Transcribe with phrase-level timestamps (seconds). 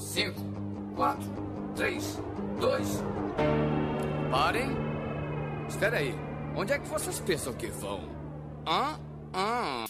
[0.00, 0.34] 5,
[0.96, 1.22] 4,
[1.76, 2.18] 3,
[2.58, 3.04] 2.
[4.30, 4.70] Parem.
[5.68, 6.14] Espera aí.
[6.56, 8.08] Onde é que vocês pensam que vão?
[8.66, 8.98] Hã?
[9.34, 9.84] Hã?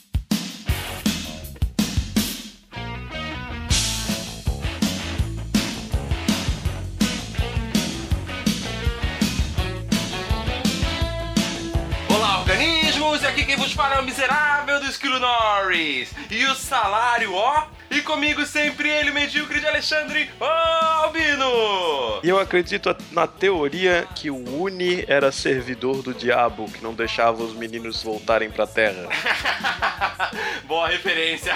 [12.40, 13.22] Organismos!
[13.22, 16.12] E aqui quem vos fala é o miserável do Esquilo Norris.
[16.28, 17.79] E o salário, ó.
[18.00, 22.18] E comigo sempre ele, o medíocre de Alexandre Albino.
[22.22, 27.42] E eu acredito na teoria que o Uni era servidor do diabo, que não deixava
[27.42, 29.06] os meninos voltarem pra terra.
[30.64, 31.54] Boa referência.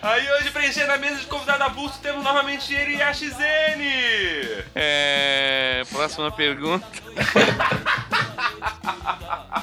[0.00, 3.92] Aí hoje, preenchendo a mesa de convidado avulso, temos novamente ele, Yashizene.
[4.72, 5.82] É.
[5.90, 6.86] Próxima pergunta.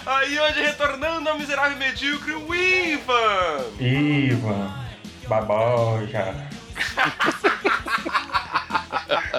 [0.06, 3.64] Aí hoje, retornando ao miserável medíocre, o Ivan.
[3.80, 4.87] Ivan,
[5.28, 6.34] baboja.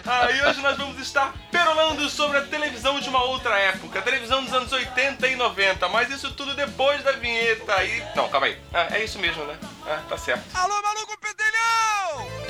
[0.04, 4.42] Aí hoje nós vamos estar perolando sobre a televisão de uma outra época, a televisão
[4.42, 7.84] dos anos 80 e 90, mas isso tudo depois da vinheta.
[7.84, 8.58] E não, calma aí.
[8.72, 9.58] Ah, é isso mesmo, né?
[9.86, 10.44] Ah, tá certo.
[10.54, 12.48] Alô, maluco pedelhão!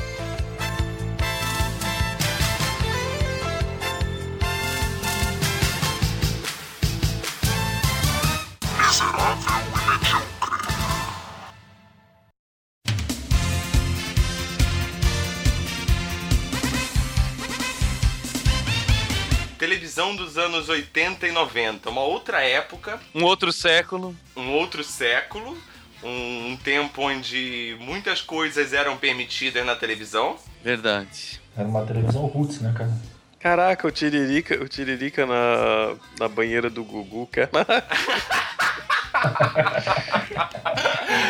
[19.58, 24.14] Televisão dos anos 80 e 90, uma outra época, Um outro século.
[24.36, 25.58] um outro século,
[26.02, 30.36] um, um tempo onde muitas coisas eram permitidas na televisão.
[30.62, 31.40] Verdade.
[31.56, 32.92] Era uma televisão roots, né, cara?
[33.40, 37.50] Caraca, o Tiririca, o Tiririca na, na banheira do Gugu, cara.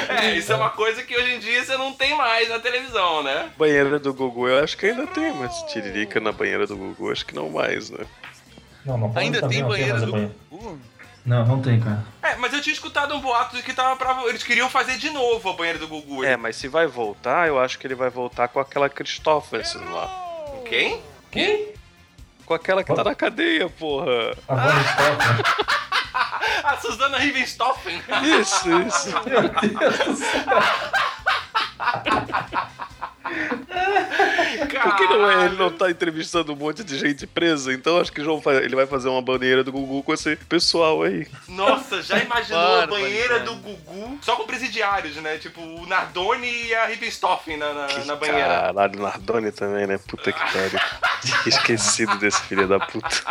[0.09, 3.23] É, isso é uma coisa que hoje em dia você não tem mais na televisão,
[3.23, 3.51] né?
[3.57, 7.25] banheira do Gugu eu acho que ainda tem, mas Tiririca na banheira do Gugu acho
[7.25, 8.05] que não mais, né?
[8.85, 10.13] Não, não pode Ainda tem banheira do.
[10.13, 10.35] banheiro.
[10.51, 10.79] Uh,
[11.25, 12.03] Não, não tem, cara.
[12.23, 14.23] É, mas eu tinha escutado um boato de que tava pra.
[14.29, 16.25] Eles queriam fazer de novo a banheira do Gugu.
[16.25, 20.09] É, mas se vai voltar, eu acho que ele vai voltar com aquela Christopherson lá.
[20.67, 21.01] Quem?
[21.31, 21.69] Quem?
[22.47, 24.33] Com aquela que tá na cadeia, porra.
[24.49, 25.43] A Stock, né?
[26.69, 28.03] A Susana Rivenstoffen.
[28.41, 29.09] Isso, isso.
[29.27, 30.45] Meu Deus do céu.
[34.83, 35.47] Por que não é?
[35.47, 38.87] Ele não tá entrevistando um monte de gente presa, então acho que João ele vai
[38.87, 41.27] fazer uma banheira do Gugu com esse pessoal aí.
[41.49, 43.45] Nossa, já imaginou a banheira cara.
[43.45, 45.39] do Gugu só com presidiários, né?
[45.39, 48.47] Tipo, o Nardoni e a Rivenstoffen na, na, na banheira.
[48.47, 49.99] Caralho, Nardoni também, né?
[49.99, 50.81] Puta que pariu.
[51.47, 53.25] Esquecido desse filho da puta.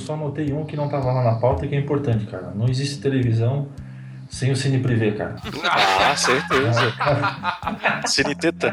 [0.00, 2.52] Só anotei um que não tava lá na pauta e que é importante, cara.
[2.54, 3.68] Não existe televisão
[4.30, 5.36] sem o Cine Privé, cara.
[5.64, 6.94] Ah, certeza.
[8.06, 8.72] Cine Teta.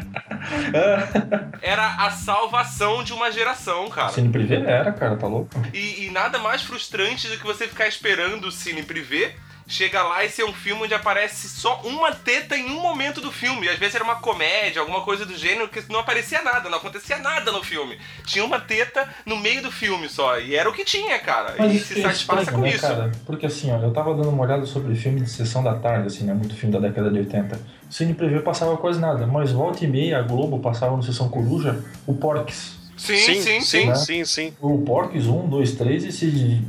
[1.60, 4.10] Era a salvação de uma geração, cara.
[4.10, 5.50] Cine Privé era, cara, tá louco?
[5.74, 9.32] E, e nada mais frustrante do que você ficar esperando o cine privê.
[9.68, 13.30] Chega lá e ser um filme onde aparece só uma teta em um momento do
[13.30, 13.66] filme.
[13.66, 16.78] E às vezes era uma comédia, alguma coisa do gênero, que não aparecia nada, não
[16.78, 17.98] acontecia nada no filme.
[18.24, 20.38] Tinha uma teta no meio do filme só.
[20.40, 21.54] E era o que tinha, cara.
[21.58, 22.80] Mas e isso se é satisfaça com né, isso.
[22.80, 23.12] cara?
[23.26, 26.24] Porque assim, ó, eu tava dando uma olhada sobre filme de sessão da tarde, assim,
[26.24, 26.32] né?
[26.32, 27.56] Muito filme da década de 80.
[27.90, 31.28] O Cine Privé passava quase nada, mas volta e meia a Globo passava no Sessão
[31.28, 32.78] Coruja o Porques.
[32.96, 33.60] Sim, sim, sim.
[33.60, 33.94] sim, né?
[33.94, 34.54] sim, sim.
[34.60, 36.62] O Porques 1, 2, 3 e se.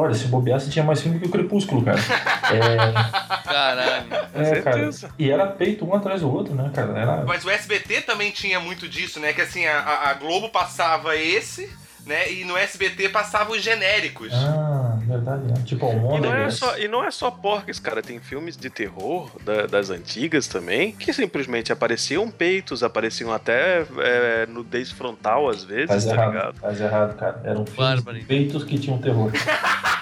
[0.00, 1.98] Olha, se bobeasse tinha mais filme que o Crepúsculo, cara.
[2.48, 4.06] É, caralho.
[4.34, 4.76] é cara.
[4.76, 5.10] certeza.
[5.18, 6.98] E era peito um atrás do outro, né, cara?
[6.98, 7.24] Era.
[7.26, 9.32] Mas o SBT também tinha muito disso, né?
[9.32, 11.68] Que assim, a- a, a Globo passava esse,
[12.06, 12.30] né?
[12.32, 14.32] E no SBT passava os genéricos.
[14.32, 15.54] Ah, verdade, né?
[15.64, 16.34] Tipo E Almôndega.
[16.34, 18.02] não, é só, e não é só porcas, cara.
[18.02, 24.46] Tem filmes de terror da- das antigas também que simplesmente apareciam peitos, apareciam até é,
[24.46, 26.54] nudez frontal às vezes, Faz tá errado, ligado?
[26.60, 27.40] faz errado, cara.
[27.44, 28.18] Eram filmes Bárbaro.
[28.18, 29.30] de peitos que tinham terror.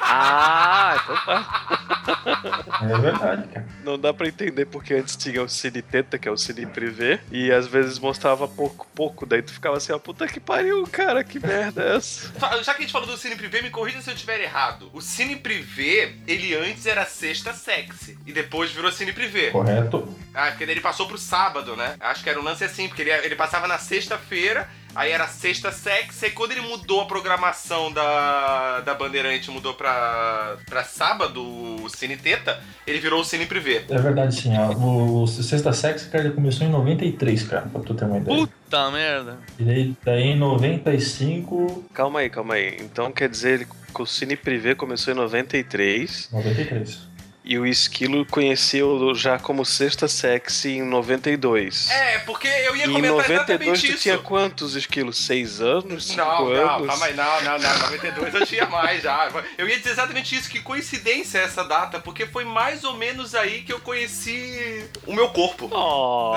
[0.03, 2.79] Ah, então tá.
[2.83, 3.67] É verdade, cara.
[3.85, 7.21] Não dá pra entender porque antes tinha o Cine Teta, que é o Cine Privé,
[7.31, 9.27] e às vezes mostrava pouco, pouco.
[9.27, 12.33] Daí tu ficava assim, ó, puta que pariu, cara, que merda é essa?
[12.63, 14.89] Já que a gente falou do Cine Privé, me corrija se eu estiver errado.
[14.97, 18.17] O Cine Privé, ele antes era sexta sexy.
[18.25, 19.51] E depois virou Cine Privé.
[19.51, 20.09] Correto?
[20.33, 21.97] Ah, porque ele passou pro sábado, né?
[22.01, 24.67] Acho que era um lance assim, porque ele, ele passava na sexta-feira,
[24.97, 30.57] aí era Sexta Sexy, aí quando ele mudou a programação da, da Bandeirante, mudou pra,
[30.67, 33.85] pra sábado, o Cine Teta, ele virou o Cine Privé.
[33.89, 34.57] É verdade, sim.
[34.57, 34.73] ó.
[34.73, 38.39] O, o Sexta Sex, cara, ele começou em 93, cara, pra tu ter uma ideia.
[38.39, 39.39] Puta merda.
[39.59, 41.85] E daí, daí em 95.
[41.93, 42.77] Calma aí, calma aí.
[42.81, 47.16] Então quer dizer que o Cine Privé começou em 93 93.
[47.47, 51.89] E o Esquilo conheceu já como Sexta Sexy em 92.
[51.91, 54.03] É, porque eu ia E em comentar 92 exatamente tu isso.
[54.03, 55.17] tinha quantos esquilos?
[55.25, 56.07] Seis anos?
[56.09, 56.87] Cinco Não, não, anos?
[56.89, 59.31] calma aí, não, não, não, 92 eu tinha mais já.
[59.57, 63.63] Eu ia dizer exatamente isso, que coincidência essa data, porque foi mais ou menos aí
[63.63, 65.71] que eu conheci o meu corpo.
[65.73, 66.35] Oh,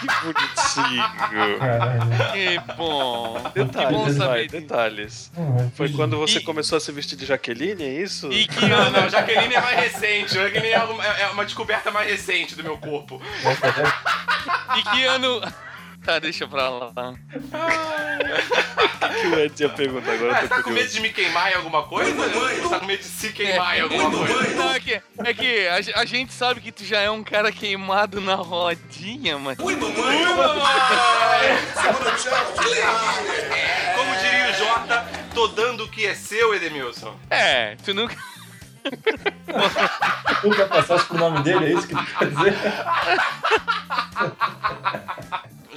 [0.00, 1.04] que bonitinho.
[2.32, 3.34] Que bom.
[3.52, 5.30] que bom Detalhes, vai, saber detalhes.
[5.36, 8.30] Hum, Foi quando você E- começou a se vestir de Jaqueline, é isso?
[8.32, 9.00] E que Não, ano?
[9.00, 10.34] não, Jaqueline é mais recente.
[10.44, 13.20] Jaqueline é uma, é uma descoberta mais recente do meu corpo.
[14.76, 15.40] E que ano.
[16.04, 16.90] Tá, deixa pra lá.
[16.90, 16.92] O
[19.20, 20.36] que o Ed ia perguntar agora?
[20.36, 22.14] Ah, você tá com medo de me queimar em alguma coisa?
[22.14, 24.54] Você tá com medo de se queimar em alguma coisa?
[24.54, 27.50] Não, é que, é que a, a gente sabe que tu já é um cara
[27.50, 29.56] queimado na rodinha, mas.
[29.56, 29.74] Como
[34.20, 37.18] diria o Jota, tô dando o que é seu, Edemilson.
[37.30, 38.14] É, tu nunca.
[40.42, 42.54] Nunca passasse pro nome dele, é isso que tu quer dizer?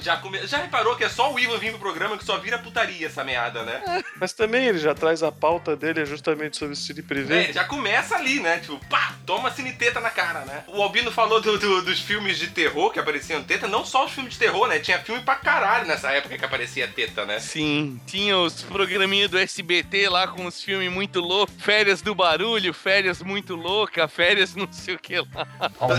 [0.00, 0.46] Já, come...
[0.46, 3.24] já reparou que é só o Ivan vir pro programa que só vira putaria essa
[3.24, 4.04] meada, né?
[4.20, 7.52] Mas também ele já traz a pauta dele é justamente sobre o Cine É, Privé.
[7.52, 8.58] já começa ali, né?
[8.58, 10.64] Tipo, pá, toma cineteta na cara, né?
[10.68, 14.12] O Albino falou do- do- dos filmes de terror que apareciam teta, não só os
[14.12, 14.78] filmes de terror, né?
[14.78, 17.38] Tinha filme pra caralho nessa época que aparecia teta, né?
[17.40, 21.54] Sim, tinha os programinhas do SBT lá com os filmes muito loucos.
[21.58, 25.46] Férias do barulho, férias muito louca, férias não sei o que lá.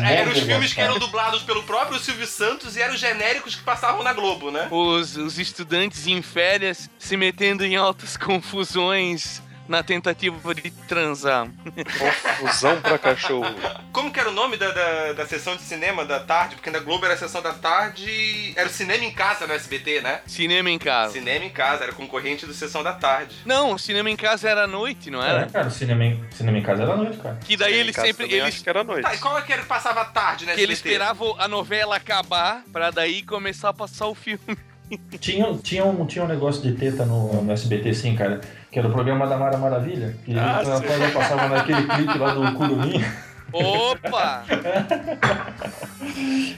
[0.10, 3.64] Eram os filmes que eram dublados pelo próprio Silvio Santos e eram os genéricos que
[3.64, 4.68] passavam na Globo, né?
[4.72, 11.48] Os, os estudantes em férias se metendo em altas confusões na tentativa de transar.
[12.00, 13.46] Confusão pra cachorro.
[13.94, 16.56] Como que era o nome da, da, da sessão de cinema da tarde?
[16.56, 18.52] Porque na Globo era a sessão da tarde.
[18.56, 20.22] Era o cinema em casa no SBT, né?
[20.26, 21.14] Cinema em casa.
[21.14, 23.36] Cinema em casa, era concorrente do Sessão da Tarde.
[23.46, 25.46] Não, o cinema em casa era à noite, não É, era?
[25.48, 27.38] cara, o cinema em, cinema em casa era à noite, cara.
[27.46, 28.26] Que daí eles sempre.
[28.26, 29.04] Eles, acho que era à noite.
[29.04, 30.64] Tá, e qual é que era que passava à tarde no que SBT?
[30.64, 34.40] eles esperavam a novela acabar pra daí começar a passar o filme.
[35.20, 38.42] Tinha, tinha, um, tinha um negócio de teta no, no SBT, sim, cara.
[38.72, 40.16] Que era o programa da Mara Maravilha.
[40.26, 43.14] Que Ah, ela, passava naquele clipe lá do Curuminha.
[43.52, 44.44] Opa!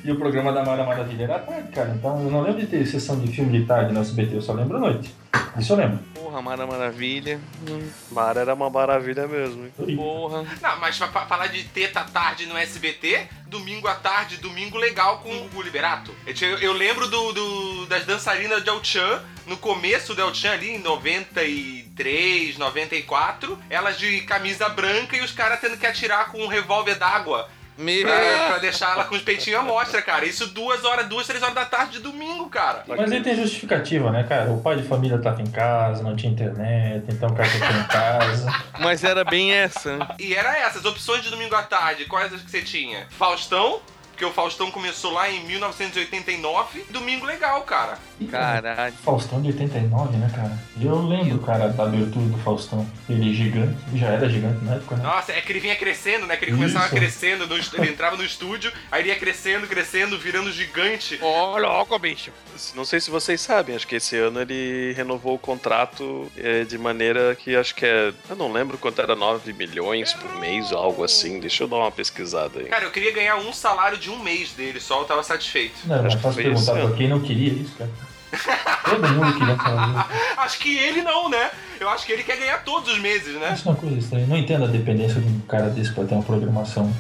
[0.04, 1.94] E o programa da Mara Maravilha era tarde, cara.
[1.96, 4.54] Então eu não lembro de ter sessão de filme de tarde no SBT, eu só
[4.54, 5.14] lembro à noite.
[5.58, 6.00] Isso eu lembro.
[6.14, 7.40] Porra, Mara Maravilha.
[7.68, 9.66] Hum, Mara era uma maravilha mesmo.
[9.66, 9.96] hein?
[9.96, 10.44] Porra.
[10.62, 15.30] Não, mas pra, falar de teta tarde no SBT, domingo à tarde, domingo legal com
[15.30, 16.16] o Gugu Liberato.
[16.26, 20.54] Eu, eu lembro do, do- das dançarinas de El Chan, no começo do El Chan
[20.54, 26.42] ali, em 93, 94, elas de camisa branca e os caras tendo que atirar com
[26.44, 27.50] um revólver d'água.
[27.78, 28.04] Meu.
[28.06, 30.26] Pra, pra deixar ela com os peitinhos à mostra, cara.
[30.26, 32.84] Isso duas horas, duas, três horas da tarde de domingo, cara.
[32.88, 34.52] Mas aí tem justificativa, né, cara?
[34.52, 37.84] O pai de família tava em casa, não tinha internet, então o cara ficou em
[37.88, 38.64] casa.
[38.80, 39.98] Mas era bem essa.
[39.98, 40.08] né?
[40.20, 43.08] E era essas, opções de domingo à tarde, quais as que você tinha?
[43.12, 43.82] Faustão,
[44.22, 46.86] porque o Faustão começou lá em 1989.
[46.92, 47.98] Domingo legal, cara.
[48.30, 48.94] Caralho.
[49.04, 50.60] Faustão de 89, né, cara?
[50.80, 52.88] Eu lembro, cara, da abertura do Faustão.
[53.10, 55.04] Ele gigante, já era gigante na época, né?
[55.04, 56.38] Nossa, é que ele vinha crescendo, né?
[56.38, 56.60] Que ele Isso.
[56.60, 61.18] começava crescendo, no ele entrava no estúdio, aí ele ia crescendo, crescendo, virando gigante.
[61.20, 62.32] Ó, louco, bicho.
[62.76, 66.78] Não sei se vocês sabem, acho que esse ano ele renovou o contrato é, de
[66.78, 68.14] maneira que acho que é.
[68.30, 71.40] Eu não lembro quanto era 9 milhões por mês ou algo assim.
[71.40, 72.66] Deixa eu dar uma pesquisada aí.
[72.66, 75.76] Cara, eu queria ganhar um salário de um mês dele só, eu tava satisfeito.
[75.86, 77.90] Não, é foi esse perguntar pra quem não queria isso, cara.
[78.86, 81.52] Todo mundo queria falar Acho que ele não, né?
[81.80, 83.48] Eu acho que ele quer ganhar todos os meses, né?
[83.48, 83.56] isso.
[83.56, 84.28] Isso é uma coisa estranha.
[84.28, 86.94] Não entendo a dependência de um cara desse pra ter uma programação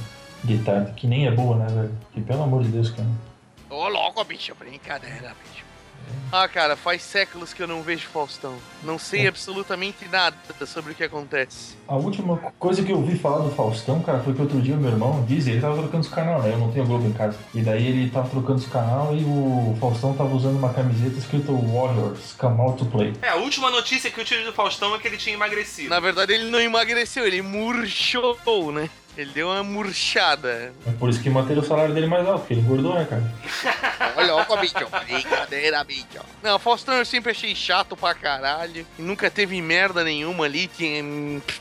[0.43, 1.91] de tarde, que nem é boa, né, velho?
[2.13, 3.07] Que pelo amor de Deus, cara.
[3.69, 4.53] Ô, louco, bicho.
[4.55, 5.70] Brincadeira, bicho.
[6.33, 8.55] Ah, cara, faz séculos que eu não vejo Faustão.
[8.83, 11.75] Não sei absolutamente nada sobre o que acontece.
[11.85, 14.77] A última coisa que eu ouvi falar do Faustão, cara, foi que outro dia o
[14.77, 16.53] meu irmão diz, ele tava trocando os canal, né?
[16.53, 17.37] Eu não tenho Globo em casa.
[17.53, 21.51] E daí ele tava trocando os canal e o Faustão tava usando uma camiseta escrito
[21.51, 23.13] Warriors, Come Out to Play.
[23.21, 25.89] É, a última notícia que eu tive do Faustão é que ele tinha emagrecido.
[25.89, 28.89] Na verdade, ele não emagreceu, ele murchou, né?
[29.17, 30.73] Ele deu uma murchada.
[30.87, 33.23] É por isso que manteve o salário dele mais alto, porque ele engordou, né, cara?
[34.15, 34.73] Olha, louco, bicho.
[35.05, 36.05] Brincadeira, bicho.
[36.41, 38.85] Não, Faustão eu sempre achei chato pra caralho.
[38.97, 40.67] E nunca teve merda nenhuma ali.
[40.67, 41.03] Tinha...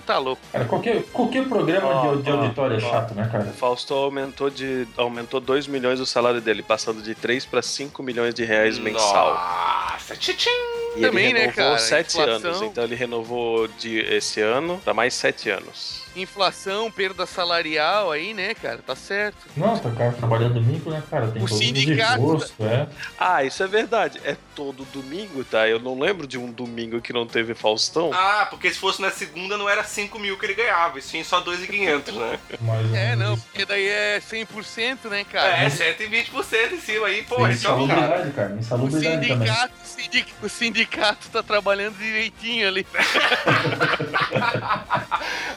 [0.07, 0.41] Tá louco.
[0.53, 2.91] Cara, qualquer, qualquer programa Ó, de, de ó, auditório é ó.
[2.91, 3.45] chato, né, cara?
[3.45, 8.03] O Faustão aumentou de aumentou 2 milhões o salário dele, passando de 3 para 5
[8.03, 9.35] milhões de reais mensal.
[9.35, 10.51] Nossa, tchim!
[10.97, 11.79] E Também, ele né, renovou cara?
[11.79, 12.51] sete Inflação.
[12.51, 12.63] anos.
[12.63, 16.03] Então ele renovou de esse ano para mais sete anos.
[16.17, 18.79] Inflação, perda salarial aí, né, cara?
[18.79, 19.37] Tá certo.
[19.57, 21.29] Nossa, o cara trabalhando domingo, né, cara?
[21.29, 22.89] Tem O todo sindicato- gosto, é.
[23.19, 24.21] Ah, isso é verdade.
[24.25, 25.69] É todo domingo, tá?
[25.69, 28.11] Eu não lembro de um domingo que não teve Faustão.
[28.13, 31.23] Ah, porque se fosse na segunda não era 5 mil que ele ganhava, e sim
[31.23, 32.39] só 2.500, né?
[32.61, 35.59] Mas, É, não, porque daí é 100%, né, cara?
[35.65, 37.53] É, 120% em cima aí, pô, é um cara.
[37.55, 38.55] insalubridade, cara.
[38.55, 39.47] O Insalubridade também.
[39.47, 42.85] sindicato, o sindic- o sindicato tá trabalhando direitinho ali.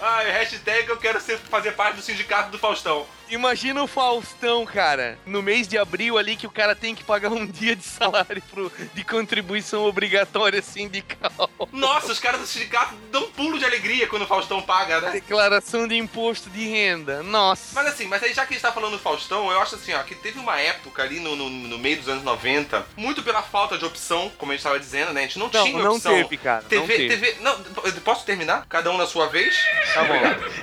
[0.05, 3.05] Ah, hashtag eu quero ser, fazer parte do sindicato do Faustão.
[3.33, 7.31] Imagina o Faustão, cara, no mês de abril ali que o cara tem que pagar
[7.31, 11.49] um dia de salário pro, de contribuição obrigatória sindical.
[11.71, 15.11] Nossa, os caras do sindicato dão um pulo de alegria quando o Faustão paga, né?
[15.11, 17.23] Declaração de imposto de renda.
[17.23, 17.73] Nossa.
[17.73, 19.93] Mas assim, mas aí já que a gente tá falando do Faustão, eu acho assim,
[19.93, 23.41] ó, que teve uma época ali no, no, no meio dos anos 90, muito pela
[23.41, 25.21] falta de opção, como a gente tava dizendo, né?
[25.21, 26.13] A gente não, Não, tinha não opção.
[26.13, 26.61] teve, cara.
[26.61, 27.09] não TV, teve.
[27.09, 27.37] TV.
[27.41, 27.59] Não,
[28.03, 28.65] posso terminar?
[28.69, 29.57] Cada um na sua vez?
[29.93, 30.13] Tá bom.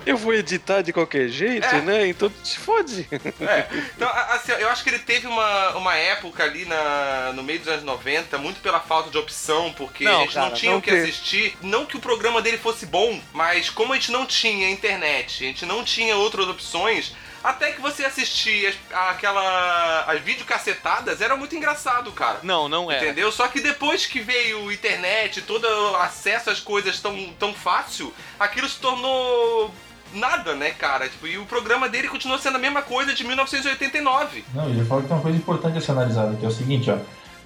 [0.06, 1.80] Eu vou editar de qualquer jeito, É.
[1.82, 2.06] né?
[2.06, 3.08] Então fode.
[3.40, 3.66] É.
[3.96, 7.68] Então, assim, eu acho que ele teve uma, uma época ali na, no meio dos
[7.68, 10.78] anos 90, muito pela falta de opção, porque Não, a gente não cara, tinha não
[10.78, 11.02] o que teve.
[11.08, 11.56] assistir.
[11.62, 15.46] Não que o programa dele fosse bom, mas como a gente não tinha internet, a
[15.48, 17.12] gente não tinha outras opções.
[17.42, 18.76] Até que você assistia as-
[19.10, 20.04] aquela.
[20.06, 22.40] as videocacetadas, era muito engraçado, cara.
[22.42, 22.98] Não, não é.
[22.98, 23.32] Entendeu?
[23.32, 28.12] Só que depois que veio a internet, todo o acesso às coisas tão, tão fácil,
[28.38, 29.74] aquilo se tornou
[30.14, 31.08] nada, né, cara?
[31.08, 34.44] Tipo, e o programa dele continua sendo a mesma coisa de 1989.
[34.54, 36.52] Não, e eu falo que tem uma coisa importante a ser analisada, que é o
[36.52, 36.96] seguinte, ó.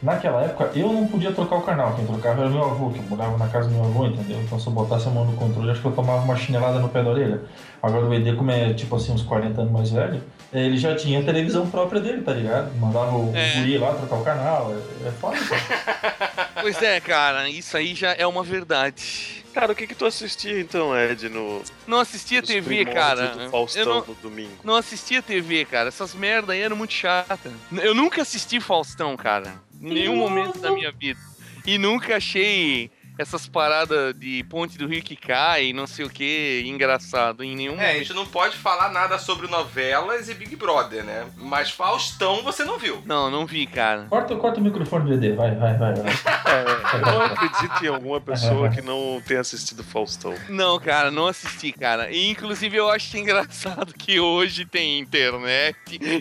[0.02, 1.94] Naquela época, eu não podia trocar o canal.
[1.94, 4.38] Quem trocava era meu avô, que eu morava na casa do meu avô, entendeu?
[4.42, 6.90] Então, se eu botasse a mão no controle, acho que eu tomava uma chinelada no
[6.90, 7.40] pé da orelha.
[7.82, 11.20] Agora, o ED, como é, tipo assim, uns 40 anos mais velho, ele já tinha
[11.20, 12.70] a televisão própria dele, tá ligado?
[12.78, 13.54] Mandava o É.
[13.60, 14.74] guri lá trocar o canal.
[15.04, 16.50] É, é foda, cara.
[16.60, 19.43] Pois é, cara, isso aí já é uma verdade.
[19.54, 23.28] Cara, o que que tu assistia então, Ed, no Não assistia TV, cara.
[23.28, 24.50] do Eu Faustão não, no domingo?
[24.64, 25.88] não assistia TV, cara.
[25.88, 27.52] Essas merda aí eram muito chatas.
[27.70, 29.62] Eu nunca assisti Faustão, cara.
[29.80, 31.20] Em nenhum momento da minha vida.
[31.64, 36.62] E nunca achei essas paradas de ponte do rio que cai, não sei o que,
[36.66, 37.44] engraçado.
[37.44, 41.26] Em nenhum É, a gente não pode falar nada sobre novelas e Big Brother, né?
[41.36, 43.02] Mas Faustão você não viu.
[43.04, 44.06] Não, não vi, cara.
[44.08, 45.94] Corta, corta o microfone do ED, vai, vai, vai.
[45.94, 46.14] vai.
[47.04, 50.34] Não acredito em alguma pessoa que não tenha assistido Faustão.
[50.48, 52.10] Não, cara, não assisti, cara.
[52.10, 55.76] E inclusive eu acho engraçado que hoje tem internet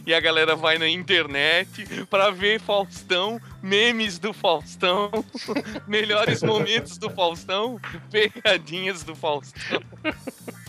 [0.05, 5.09] e a galera vai na internet pra ver Faustão, memes do Faustão,
[5.87, 7.79] melhores momentos do Faustão,
[8.11, 9.81] pegadinhas do Faustão.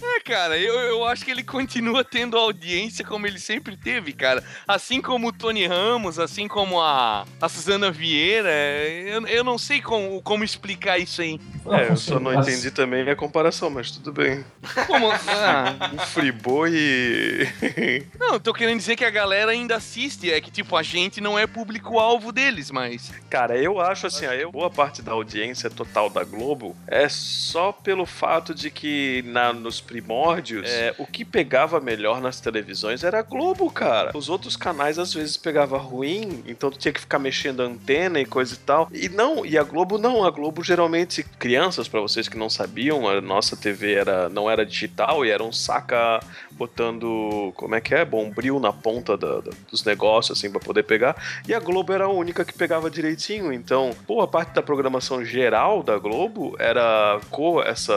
[0.06, 4.44] É, cara, eu, eu acho que ele continua tendo audiência como ele sempre teve, cara.
[4.68, 8.50] Assim como o Tony Ramos, assim como a, a Suzana Vieira.
[8.50, 11.40] Eu, eu não sei como, como explicar isso aí.
[11.66, 14.44] É, eu só não entendi também a comparação, mas tudo bem.
[14.86, 15.10] Como.
[15.10, 17.48] Ah, O Friboi e.
[18.18, 21.38] Não, tô querendo dizer que a galera ainda assiste, é que tipo, a gente não
[21.38, 23.12] é público-alvo deles, mas.
[23.30, 28.04] Cara, eu acho assim, eu, boa parte da audiência total da Globo é só pelo
[28.06, 33.22] fato de que na, nos primórdios, é, o que pegava melhor nas televisões era a
[33.22, 34.10] Globo, cara.
[34.16, 38.18] Os outros canais às vezes pegava ruim, então tu tinha que ficar mexendo a antena
[38.20, 38.88] e coisa e tal.
[38.92, 43.08] E não, e a Globo não, a Globo geralmente, crianças, pra vocês que não sabiam,
[43.08, 46.20] a nossa TV era, não era digital e era um saca
[46.50, 50.82] botando, como é que é, bombril na ponta da- da- dos negócios, assim, pra poder
[50.84, 51.14] pegar.
[51.46, 53.52] E a Globo era a única que pegava direitinho.
[53.52, 57.94] Então, boa parte da programação geral da Globo era com essa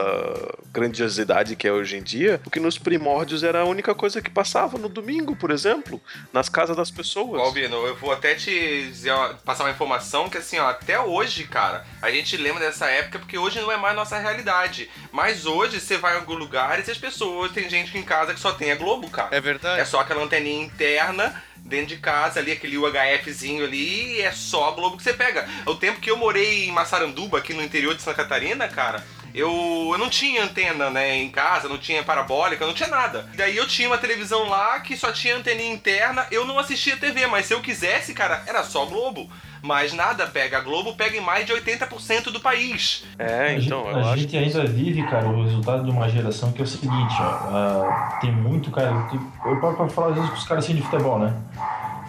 [0.73, 4.77] grandiosidade que é hoje em dia, porque nos primórdios era a única coisa que passava
[4.77, 6.01] no domingo, por exemplo,
[6.33, 7.41] nas casas das pessoas.
[7.41, 11.45] Albino, eu vou até te dizer, ó, passar uma informação que assim, ó, até hoje,
[11.45, 14.89] cara, a gente lembra dessa época porque hoje não é mais nossa realidade.
[15.11, 18.39] Mas hoje você vai em algum lugar e as pessoas, tem gente em casa que
[18.39, 19.35] só tem a Globo, cara.
[19.35, 19.79] É verdade?
[19.79, 24.69] É só aquela anteninha interna dentro de casa ali, aquele UHFzinho ali, e é só
[24.69, 25.47] a Globo que você pega.
[25.65, 29.03] O tempo que eu morei em Massaranduba, aqui no interior de Santa Catarina, cara,
[29.37, 33.29] eu, eu não tinha antena, né, em casa, não tinha parabólica, não tinha nada.
[33.35, 37.27] Daí eu tinha uma televisão lá que só tinha anteninha interna, eu não assistia TV,
[37.27, 39.29] mas se eu quisesse, cara, era só Globo.
[39.61, 43.03] Mas nada pega, a Globo pega em mais de 80% do país.
[43.17, 46.63] É, então, a acho gente ainda vive, cara, o resultado de uma geração que é
[46.63, 47.23] o seguinte, ó.
[47.23, 49.07] ah, tem muito, cara.
[49.45, 51.35] Eu paro pra falar às vezes com os caras assim de futebol, né?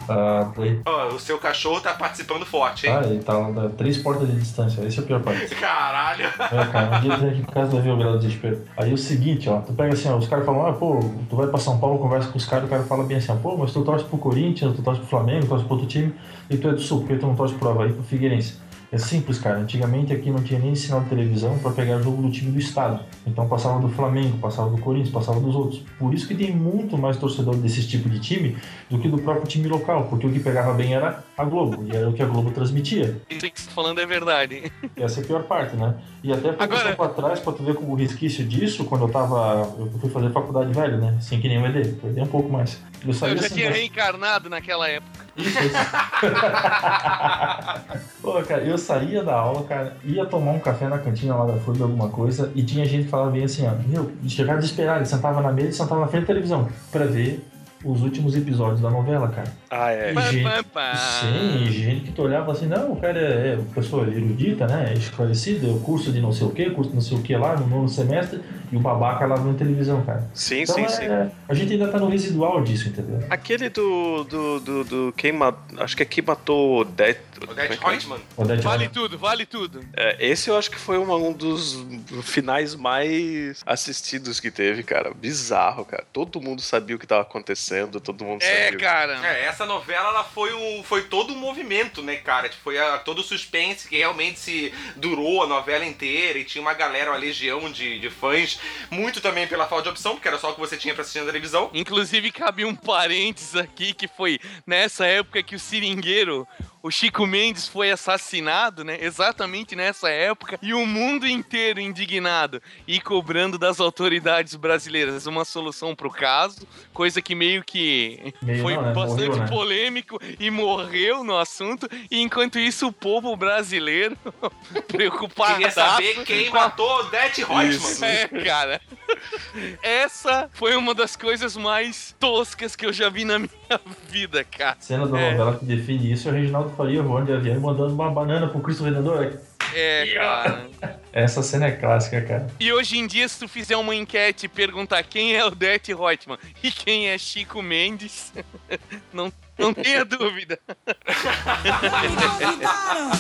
[0.09, 2.93] Ah, daí- Ó, o seu cachorro tá participando forte, hein?
[2.97, 4.83] ah, ele tá lá a três portas de distância.
[4.85, 5.47] Esse é o pior parte.
[5.57, 6.25] Caralho!
[6.25, 8.63] É, cara, um dia eu aqui em casa vai ver o grau de desespero.
[8.77, 10.99] Aí é o seguinte, ó, tu pega assim, ó, os caras falam, ah, pô,
[11.29, 13.57] tu vai pra São Paulo, conversa com os caras, o cara fala bem assim, pô,
[13.57, 16.15] mas tu torce pro Corinthians, tu torce pro Flamengo, tu torce pro outro time,
[16.51, 18.57] e tu é do Sul, porque tu não torce pro Havaí, pro Figueirense.
[18.91, 19.59] É simples, cara.
[19.59, 23.05] Antigamente aqui não tinha nem sinal de televisão para pegar jogo do time do estado.
[23.27, 25.83] Então passava do Flamengo, passava do Corinthians, passava dos outros.
[25.99, 28.57] Por isso que tem muito mais torcedor desses tipo de time
[28.89, 31.95] do que do próprio time local, porque o que pegava bem era a Globo, e
[31.95, 33.21] era o que a Globo transmitia.
[33.29, 34.73] Isso que você tá falando é verdade.
[34.97, 35.95] Essa é a pior parte, né?
[36.23, 39.73] E até pouco Agora- tempo atrás, pra tu ver como resquício disso, quando eu tava.
[39.79, 41.15] Eu fui fazer faculdade velho, né?
[41.19, 42.79] Assim que nem o ED, perdi um pouco mais.
[43.07, 43.77] Eu saía Eu já assim, tinha né?
[43.77, 45.27] reencarnado naquela época.
[45.37, 45.77] Isso, isso.
[48.21, 51.61] Pô, cara, eu saía da aula, cara, ia tomar um café na cantina lá da
[51.61, 55.07] FURB, alguma coisa, e tinha gente que falava bem assim, ó, meu, chegava desesperado, ele
[55.07, 57.41] sentava na mesa e sentava na frente da televisão pra ver
[57.85, 59.53] os últimos episódios da novela, cara.
[59.71, 60.11] Ah, é.
[60.11, 60.97] E Pá, gente- pá, pá.
[60.97, 64.91] Sim, e gente que tu olhava assim, não, o cara é, é pessoa erudita, né?
[64.91, 67.37] É esclarecida, é curso de não sei o que, curso de não sei o que
[67.37, 70.29] lá, no nono semestre, e o babaca lá vendo televisão, cara.
[70.35, 71.31] Sim, Então sim, é, sim.
[71.49, 73.25] a gente ainda tá no residual disso, entendeu?
[73.31, 74.25] Aquele do.
[74.25, 75.83] do, do, do quem matou.
[75.83, 77.19] Acho que é quem matou o Death.
[77.49, 78.21] Odete Reutemann.
[78.37, 79.81] Odete Vale tudo, vale tudo.
[79.97, 81.79] É, esse eu acho que foi uma- um dos
[82.25, 85.13] finais mais assistidos que teve, cara.
[85.15, 86.05] Bizarro, cara.
[86.13, 88.79] Todo mundo sabia o que tava acontecendo, todo mundo É, sabia.
[88.79, 89.27] cara.
[89.27, 92.49] É, essa novela ela foi, um, foi todo um movimento, né, cara?
[92.49, 96.61] Tipo, foi a- todo o suspense que realmente se durou a novela inteira e tinha
[96.61, 98.58] uma galera, uma legião de, de fãs,
[98.91, 101.21] muito também pela falta de opção, porque era só o que você tinha pra assistir
[101.21, 101.71] na televisão.
[101.73, 106.47] Inclusive, cabe um parênteses aqui que foi nessa época que o seringueiro,
[106.83, 108.99] o Chico Mendes, foi assassinado, né?
[109.01, 110.59] Exatamente nessa época.
[110.63, 116.67] E o mundo inteiro indignado e cobrando das autoridades brasileiras uma solução pro caso.
[116.93, 118.93] Coisa que meio que Meio foi não, né?
[118.93, 119.49] bastante Morreu, né?
[119.49, 121.89] polêmico e morreu no assunto.
[122.11, 124.17] E enquanto isso, o povo brasileiro
[124.87, 125.55] preocupado.
[125.55, 128.09] Queria saber quem matou Odete Reutemann.
[128.09, 128.81] É, cara.
[129.83, 133.68] Essa foi uma das coisas mais toscas que eu já vi na minha
[134.09, 134.77] vida, cara.
[134.81, 135.31] Cena da É.
[135.33, 138.61] novela que define isso é o Reginaldo Faria voando de avião mandando uma banana pro
[138.61, 139.39] Cristo Redentor.
[139.75, 140.67] É, cara.
[141.13, 142.47] Essa cena é clássica, cara.
[142.61, 145.93] E hoje em dia, se tu fizer uma enquete e perguntar quem é o Det
[145.93, 148.33] Reutemann e quem é Chico Mendes,
[149.13, 150.59] não, não tenha dúvida.
[150.77, 152.15] Me
[152.47, 153.11] convidaram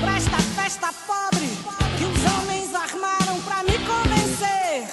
[0.00, 1.48] pra esta festa pobre
[1.96, 4.84] que os homens armaram pra me convencer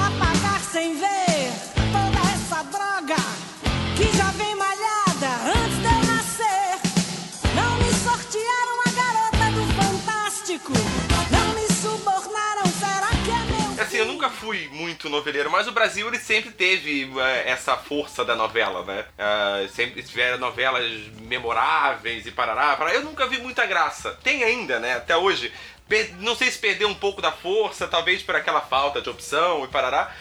[0.00, 1.52] a pagar sem ver
[14.26, 18.84] nunca fui muito noveleiro, mas o Brasil ele sempre teve eh, essa força da novela,
[18.84, 19.04] né?
[19.18, 22.94] Ah, sempre tiveram novelas memoráveis e parará, parará.
[22.94, 24.18] Eu nunca vi muita graça.
[24.22, 24.96] Tem ainda, né?
[24.96, 25.52] Até hoje.
[26.18, 29.68] Não sei se perdeu um pouco da força, talvez por aquela falta de opção e
[29.68, 30.12] parará.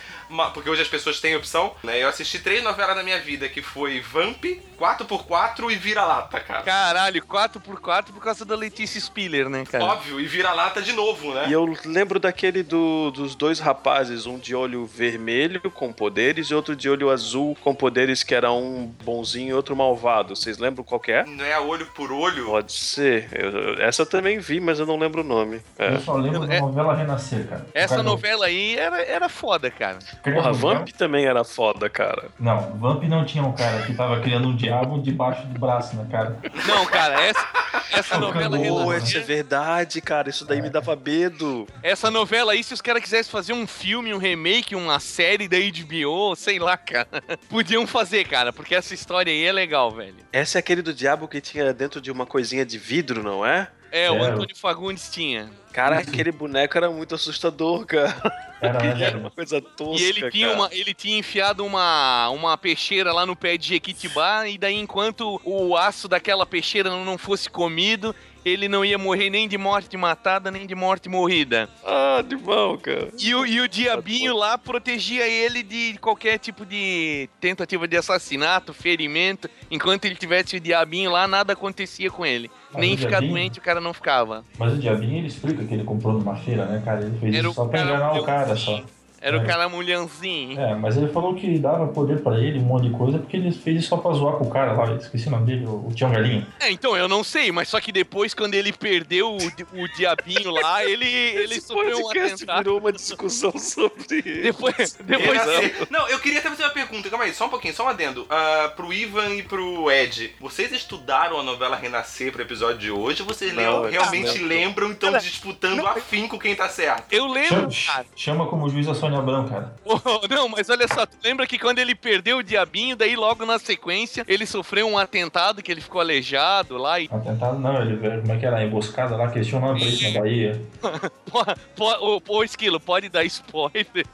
[0.53, 2.01] Porque hoje as pessoas têm opção, né?
[2.01, 4.43] Eu assisti três novelas na minha vida, que foi Vamp,
[4.79, 6.63] 4x4 e Vira-Lata, cara.
[6.63, 9.83] Caralho, 4x4 por causa da Letícia Spiller, né, cara?
[9.83, 11.45] Óbvio, e Vira-Lata de novo, né?
[11.47, 16.55] E eu lembro daquele do- dos dois rapazes, um de olho vermelho com poderes e
[16.55, 20.35] outro de olho azul com poderes que era um bonzinho e outro malvado.
[20.35, 21.25] Vocês lembram qual que é?
[21.25, 22.45] Não é olho por olho?
[22.45, 23.29] Pode ser.
[23.33, 25.61] Eu- essa eu também vi, mas eu não lembro o nome.
[25.77, 25.95] É.
[25.95, 27.65] Eu só lembro da É- novela Renascer, cara.
[27.73, 29.99] Essa Cara, novela aí era, era foda, cara.
[30.23, 32.29] Criando Porra, Vamp também era foda, cara.
[32.39, 36.05] Não, Vamp não tinha um cara que tava criando um diabo debaixo do braço, né,
[36.11, 36.37] cara?
[36.67, 37.47] Não, cara, essa,
[37.91, 38.57] essa novela
[38.97, 40.29] isso é verdade, cara.
[40.29, 41.67] Isso daí me dava medo.
[41.83, 45.57] essa novela aí, se os caras quisessem fazer um filme, um remake, uma série da
[45.57, 47.07] HBO, sei lá, cara,
[47.49, 50.15] podiam fazer, cara, porque essa história aí é legal, velho.
[50.31, 53.67] Esse é aquele do diabo que tinha dentro de uma coisinha de vidro, não é?
[53.91, 54.27] É, o É.
[54.27, 55.49] Antônio Fagundes tinha.
[55.75, 58.15] Cara, aquele boneco era muito assustador, cara.
[58.61, 60.57] Era, né, Era uma coisa tosca, E ele tinha, cara.
[60.57, 65.41] uma, ele tinha enfiado uma, uma peixeira lá no pé de Jequitibá, e daí enquanto
[65.43, 70.51] o aço daquela peixeira não fosse comido, ele não ia morrer nem de morte matada,
[70.51, 71.67] nem de morte morrida.
[71.83, 73.09] Ah, de mal, cara.
[73.19, 78.73] E o, e o diabinho lá protegia ele de qualquer tipo de tentativa de assassinato,
[78.73, 79.49] ferimento.
[79.71, 82.49] Enquanto ele tivesse o diabinho lá, nada acontecia com ele.
[82.71, 84.45] Mas nem ficar diabinho- doente o cara não ficava.
[84.59, 87.01] Mas o Diabinho ele explica que ele comprou numa feira, né, cara?
[87.01, 88.83] Ele fez Era isso o só pra enganar o cara só.
[89.25, 89.39] Era É.
[89.39, 90.59] o cara mulhanzinho.
[90.59, 93.51] É, mas ele falou que dava poder pra ele, um monte de coisa, porque ele
[93.51, 94.93] fez isso só pra zoar com o cara lá.
[94.95, 96.45] Esqueci o nome dele, o o Tião Galinho.
[96.59, 99.37] É, então, eu não sei, mas só que depois, quando ele perdeu o,
[99.81, 102.57] o diabinho lá, ele, ele sofreu um atentado.
[102.63, 105.87] virou uma discussão sobre Depois, depois Renascer.
[105.89, 108.25] Não, eu queria até fazer uma pergunta, calma aí, só um pouquinho, só um adendo.
[108.29, 113.21] Ah, pro Ivan e pro Ed, vocês estudaram a novela Renascer pro episódio de hoje
[113.21, 114.47] ou vocês Não, lem- realmente não.
[114.47, 117.11] lembram e estão disputando afim com quem tá certo?
[117.11, 118.05] eu lembro, Chama, cara.
[118.15, 119.73] chama como juiz a Sônia Sônia Abrão, cara.
[119.85, 123.45] Oh, não, mas olha só, tu lembra que quando ele perdeu o diabinho, daí logo
[123.45, 127.09] na sequência ele sofreu um atentado que ele ficou aleijado lá e.
[127.11, 128.63] Atentado não, ele, como é que era?
[128.63, 130.61] Emboscada lá, que eles tinham nome pra isso na Bahia.
[131.75, 133.85] Pô, pô, Esquilo, pode dar spoiler.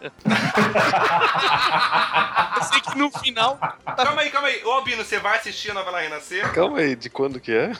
[2.57, 3.57] Eu sei que no final.
[3.85, 4.63] Calma aí, calma aí.
[4.63, 6.51] Ô, Albino, você vai assistir a novela Renascer?
[6.53, 7.71] Calma aí, de quando que é?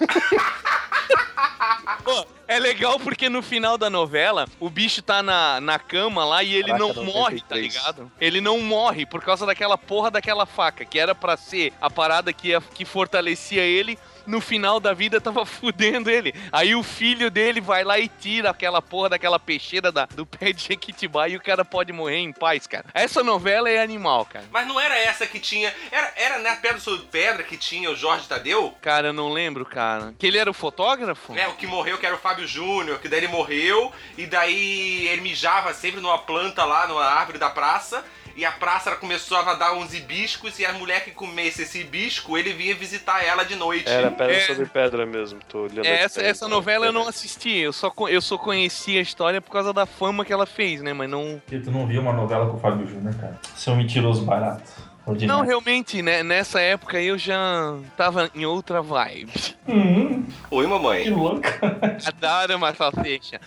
[2.04, 6.44] Pô, é legal porque no final da novela, o bicho tá na, na cama lá
[6.44, 7.74] e ele Caraca, não morre, tá 93.
[7.74, 8.12] ligado?
[8.20, 12.34] Ele não morre por causa daquela porra daquela faca, que era pra ser a parada
[12.34, 13.98] que, ia- que fortalecia ele.
[14.26, 16.34] No final da vida tava fudendo ele.
[16.52, 20.52] Aí o filho dele vai lá e tira aquela porra daquela peixeira da- do pé
[20.52, 22.86] de Jequitibá e o cara pode morrer em paz, cara.
[22.94, 24.46] Essa novela é animal, cara.
[24.52, 25.74] Mas não era essa que tinha.
[25.92, 28.76] Era, era na Pedra sobre Pedra que tinha o Jorge Tadeu?
[28.82, 30.14] Cara, eu não lembro, cara.
[30.18, 31.36] Que ele era o fotógrafo?
[31.36, 35.08] É, o que morreu, que era o Fábio Júnior, que daí ele morreu, e daí
[35.08, 38.04] ele mijava sempre numa planta lá, numa árvore da praça,
[38.36, 42.38] e a praça começou a dar uns hibiscos, e a mulher que comesse esse hibisco,
[42.38, 43.90] ele vinha visitar ela de noite.
[43.90, 44.40] Era pedra É.
[44.48, 46.26] sobre pedra mesmo, tô olhando É, aqui, essa, tá?
[46.28, 49.86] essa novela eu não assisti, eu só, eu só conheci a história por causa da
[49.86, 50.94] fama que ela fez, né?
[50.94, 51.42] Mas não.
[51.46, 53.40] Porque tu não viu uma novela com o Fábio Júnior, cara.
[53.56, 54.92] Seu mentiroso barato.
[55.26, 56.22] Não, realmente, né?
[56.22, 59.32] Nessa época eu já tava em outra vibe.
[59.68, 61.10] Hum, Oi, que mamãe.
[61.10, 61.60] louca.
[62.06, 63.42] Adoro uma salsicha.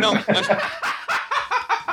[0.00, 0.24] Não, mas.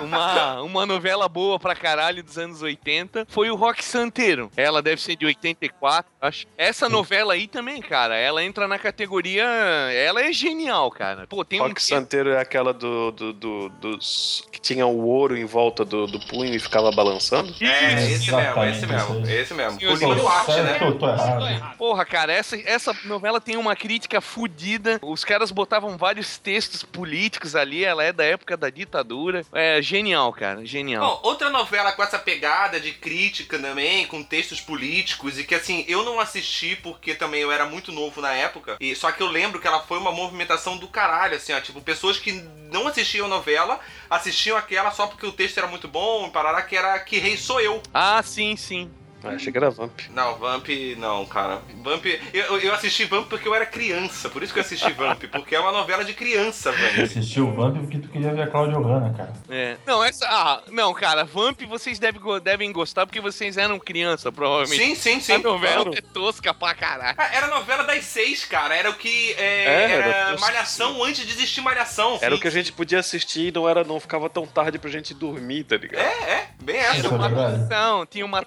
[0.03, 4.51] Uma, uma novela boa pra caralho dos anos 80 foi o Rock Santeiro.
[4.55, 6.45] Ela deve ser de 84, acho.
[6.57, 9.43] Essa novela aí também, cara, ela entra na categoria.
[9.43, 11.25] Ela é genial, cara.
[11.27, 11.67] Pô, tem um.
[11.67, 14.47] Rock Santeiro é aquela do, do, do- dos.
[14.51, 17.53] que tinha o ouro em volta do, do punho e ficava balançando?
[17.61, 19.37] É, esse mesmo, Exatamente, esse mesmo, isso aí.
[19.37, 19.79] esse mesmo.
[19.97, 20.77] Sim, Duarte, né?
[20.81, 21.77] eu tô errado.
[21.77, 24.99] Porra, cara, essa, essa novela tem uma crítica fodida.
[25.01, 27.83] Os caras botavam vários textos políticos ali.
[27.83, 29.43] Ela é da época da ditadura.
[29.53, 30.65] É genial, cara.
[30.65, 31.05] Genial.
[31.05, 35.83] Bom, outra novela com essa pegada de crítica também, com textos políticos, e que assim,
[35.87, 39.27] eu não assisti porque também eu era muito novo na época, e só que eu
[39.27, 42.31] lembro que ela foi uma movimentação do caralho, assim, ó, tipo, pessoas que
[42.71, 46.75] não assistiam a novela, assistiam aquela só porque o texto era muito bom, parará, que
[46.75, 47.81] era Que Rei Sou Eu.
[47.93, 48.89] Ah, sim, sim.
[49.23, 49.99] Ah, achei que era Vamp.
[50.11, 51.61] Não, Vamp, não, cara.
[51.83, 55.23] Vamp, eu, eu assisti Vamp porque eu era criança, por isso que eu assisti Vamp,
[55.31, 57.03] porque é uma novela de criança, velho.
[57.03, 59.33] Assistiu o Vamp porque tu queria ver a Cláudia Hanna, cara.
[59.49, 59.77] É.
[59.85, 60.25] Não, essa.
[60.27, 64.95] Ah, não, cara, Vamp vocês devem, devem gostar porque vocês eram criança, provavelmente.
[64.95, 65.43] Sim, sim, A sim.
[65.43, 65.97] novela claro.
[65.97, 67.15] é tosca pra caralho.
[67.17, 68.75] Ah, Era a novela das seis, cara.
[68.75, 69.33] Era o que.
[69.37, 72.17] é, É, era era Malhação antes de existir Malhação.
[72.21, 72.41] Era o Sim.
[72.41, 75.63] que a gente podia assistir e não, era, não ficava tão tarde pra gente dormir,
[75.63, 76.01] tá ligado?
[76.01, 77.05] É, é, bem essa.
[77.07, 78.39] É Uma atuação, tinha uma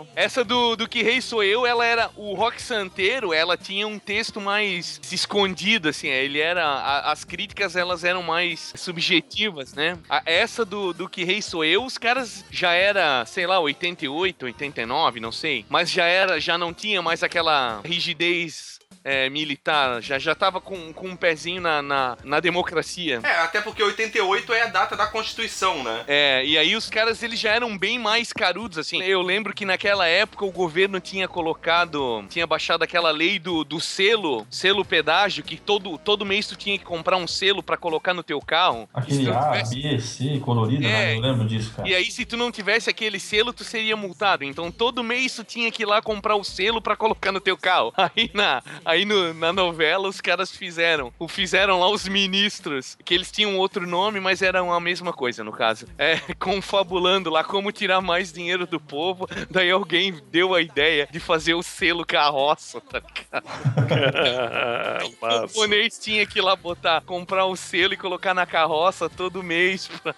[0.00, 0.06] atuação.
[0.16, 2.10] Essa do, do Que Rei Sou Eu, ela era.
[2.16, 6.08] O Rock Santeiro, ela tinha um texto mais escondido, assim.
[6.08, 6.64] Ele era.
[6.66, 9.98] a- as críticas, elas eram mais subjetivas, né?
[10.08, 14.44] A- essa do, do Que Rei Sou Eu, os caras já era, sei lá, 88,
[14.46, 15.64] 89, não sei.
[15.68, 18.79] Mas já era, já não tinha mais aquela rigidez.
[19.04, 23.20] É, militar, já, já tava com, com um pezinho na, na, na democracia.
[23.22, 26.04] É, até porque 88 é a data da Constituição, né?
[26.06, 29.02] É, e aí os caras eles já eram bem mais carudos, assim.
[29.02, 33.80] Eu lembro que naquela época o governo tinha colocado, tinha baixado aquela lei do, do
[33.80, 38.14] selo, selo pedágio, que todo, todo mês tu tinha que comprar um selo pra colocar
[38.14, 38.88] no teu carro.
[38.92, 40.88] Se Aquele A, tivesse- B, C, colorido, É.
[40.88, 41.16] né?
[41.16, 41.88] Eu lembro disso, cara.
[41.88, 44.44] E aí, se tu não tivesse aquele selo, tu seria multado.
[44.44, 47.56] Então, todo mês tu tinha que ir lá comprar o selo pra colocar no teu
[47.56, 47.92] carro.
[48.16, 51.12] Aí, na, aí no- na novela, os caras fizeram.
[51.18, 55.42] O fizeram lá os ministros, que eles tinham outro nome, mas eram a mesma coisa,
[55.44, 55.86] no caso.
[55.98, 59.28] É, confabulando lá como tirar mais dinheiro do povo.
[59.50, 63.44] Daí alguém deu a ideia de fazer o selo carroça, tá ligado?
[65.20, 69.42] O japonês tinha que ir lá botar, comprar o selo e colocar na carroça todo
[69.42, 70.14] mês pra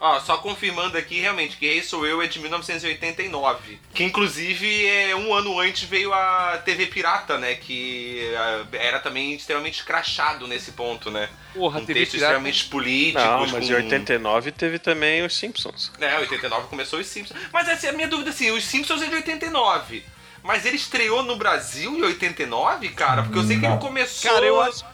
[0.00, 3.78] Ó, só confirmando aqui, realmente, que Rei Sou Eu é de 1989.
[3.94, 7.54] Que inclusive é um ano antes veio a TV Pirata, né?
[7.54, 11.28] Que ah, era também extremamente escrachado nesse ponto, né?
[11.54, 12.32] Porra, Com TV textos pirata.
[12.34, 13.24] extremamente políticos.
[13.24, 13.72] Não, mas com...
[13.72, 15.92] em 89 teve também os Simpsons.
[16.00, 17.38] É, 89 começou os Simpsons.
[17.52, 20.02] Mas essa é a minha dúvida, assim, os Simpsons é de 89.
[20.42, 23.22] Mas ele estreou no Brasil em 89, cara?
[23.22, 24.32] Porque eu sei que ele começou...
[24.32, 24.84] Cara, eu acho,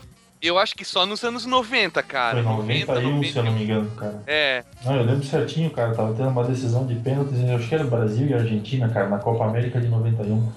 [0.42, 2.42] eu acho que só nos anos 90, cara.
[2.42, 4.22] Foi 91, se eu não me engano, cara.
[4.26, 5.94] É, Não, eu lembro certinho, cara.
[5.94, 9.18] Tava tendo uma decisão de pênaltis, eu acho que era Brasil e Argentina, cara, na
[9.18, 10.52] Copa América de 91.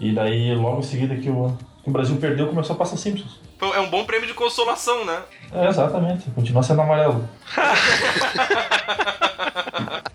[0.00, 1.56] E daí, logo em seguida que o,
[1.88, 3.38] o Brasil perdeu, começou a passar Simpsons.
[3.60, 5.20] É um bom prêmio de consolação, né?
[5.52, 6.30] É, exatamente.
[6.30, 7.28] Continua sendo amarelo.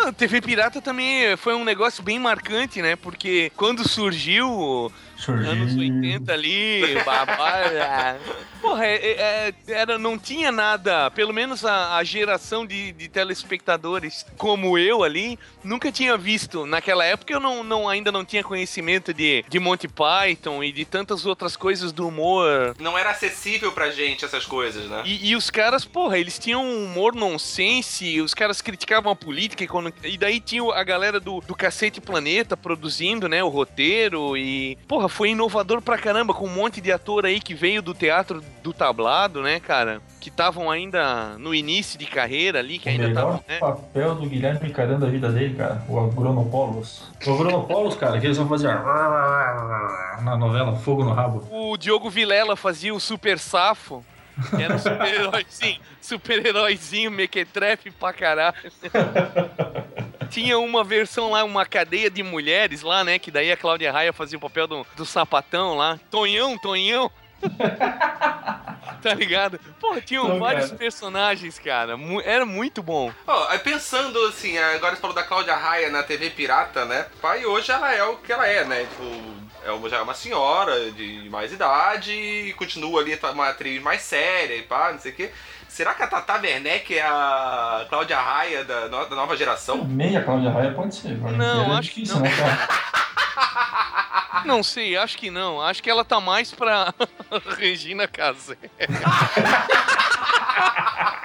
[0.00, 2.94] Ah, TV Pirata também foi um negócio bem marcante, né?
[2.94, 5.50] Porque quando surgiu, Surgiu.
[5.50, 8.14] anos 80 ali, babá.
[8.60, 13.08] Porra, é- é- é- era, não tinha nada, pelo menos a, a geração de, de
[13.08, 16.66] telespectadores como eu ali, nunca tinha visto.
[16.66, 20.84] Naquela época eu não, não- ainda não tinha conhecimento de, de Monty Python e de
[20.84, 22.74] tantas outras coisas do humor.
[22.78, 25.02] Não era acessível pra gente essas coisas, né?
[25.04, 29.64] E, e os caras, porra, eles tinham um humor nonsense, os caras criticavam a política,
[29.64, 34.36] e, quando- e daí tinha a galera do, do Cacete Planeta produzindo, né, o roteiro,
[34.36, 37.94] e, porra, foi inovador pra caramba, com um monte de ator aí que veio do
[37.94, 42.92] teatro do tablado, né, cara, que estavam ainda no início de carreira ali, que O
[42.92, 43.58] ainda estavam, né.
[43.58, 45.82] papel do Guilherme Caramba da vida dele, cara.
[45.88, 47.10] O Agronopolos.
[47.26, 51.46] O Agronopolos, cara, que eles vão fazer na novela Fogo no Rabo.
[51.50, 54.04] O Diogo Vilela fazia o Super Safo,
[54.58, 58.54] era um super-heróizinho, super-heróizinho, mequetrefe pra caralho.
[60.30, 63.18] Tinha uma versão lá, uma cadeia de mulheres lá, né?
[63.18, 65.98] Que daí a Cláudia Raia fazia o papel do, do sapatão lá.
[66.10, 67.10] Tonhão, Tonhão.
[69.02, 69.58] tá ligado?
[69.80, 70.78] Pô, tinham Pô, vários cara.
[70.78, 71.96] personagens, cara.
[71.96, 73.12] Mu- Era muito bom.
[73.48, 77.06] Aí pensando assim, agora você falou da Cláudia Raia na TV Pirata, né?
[77.20, 78.80] Pai, hoje ela é o que ela é, né?
[78.90, 83.80] Tipo, é uma, já é uma senhora de mais idade e continua ali uma atriz
[83.82, 85.30] mais séria e pá, não sei o quê.
[85.68, 89.84] Será que a Tata Werneck é a Cláudia Raia da, no- da nova geração?
[89.84, 91.16] Meia Cláudia Raia pode ser.
[91.18, 92.22] Não, é acho que difícil, não.
[92.22, 92.30] Né?
[94.44, 95.60] Não sei, acho que não.
[95.60, 96.94] Acho que ela tá mais pra
[97.58, 98.56] Regina Casé.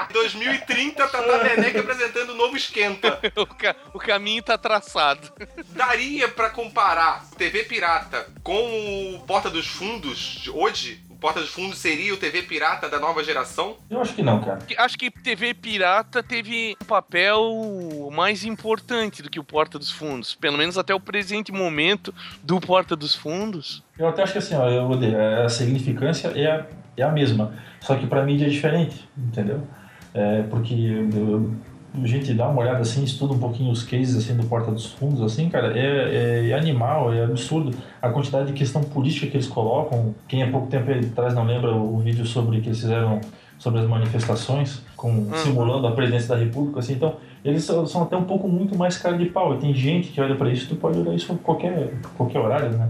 [0.10, 3.20] Em 2030, Tata Werneck apresentando o novo Esquenta.
[3.36, 5.32] O, ca- o caminho tá traçado.
[5.70, 11.03] Daria pra comparar TV Pirata com o Porta dos Fundos de hoje?
[11.24, 13.78] Porta dos Fundos seria o TV Pirata da nova geração?
[13.90, 14.60] Eu acho que não, cara.
[14.78, 20.36] Acho que TV Pirata teve um papel mais importante do que o Porta dos Fundos.
[20.36, 23.82] Pelo menos até o presente momento do Porta dos Fundos.
[23.98, 25.16] Eu até acho que assim, ó, eu odeio.
[25.46, 26.66] A significância é a,
[26.98, 27.54] é a mesma.
[27.80, 29.66] Só que pra mídia é diferente, entendeu?
[30.14, 31.56] É, porque eu-
[32.02, 34.88] a gente dá uma olhada assim, estuda um pouquinho os cases assim do Porta dos
[34.88, 39.48] Fundos, assim, cara, é, é animal, é absurdo a quantidade de questão política que eles
[39.48, 40.16] colocam.
[40.28, 43.22] Quem há pouco tempo atrás não lembra o vídeo sobre que eles fizeram
[43.60, 48.24] sobre as manifestações, com, simulando a presidência da República, assim, então eles são, até um
[48.24, 49.54] pouco muito mais cara de pau.
[49.56, 52.72] E tem gente que olha pra isso, tu pode olhar isso a qualquer, qualquer horário,
[52.72, 52.90] né?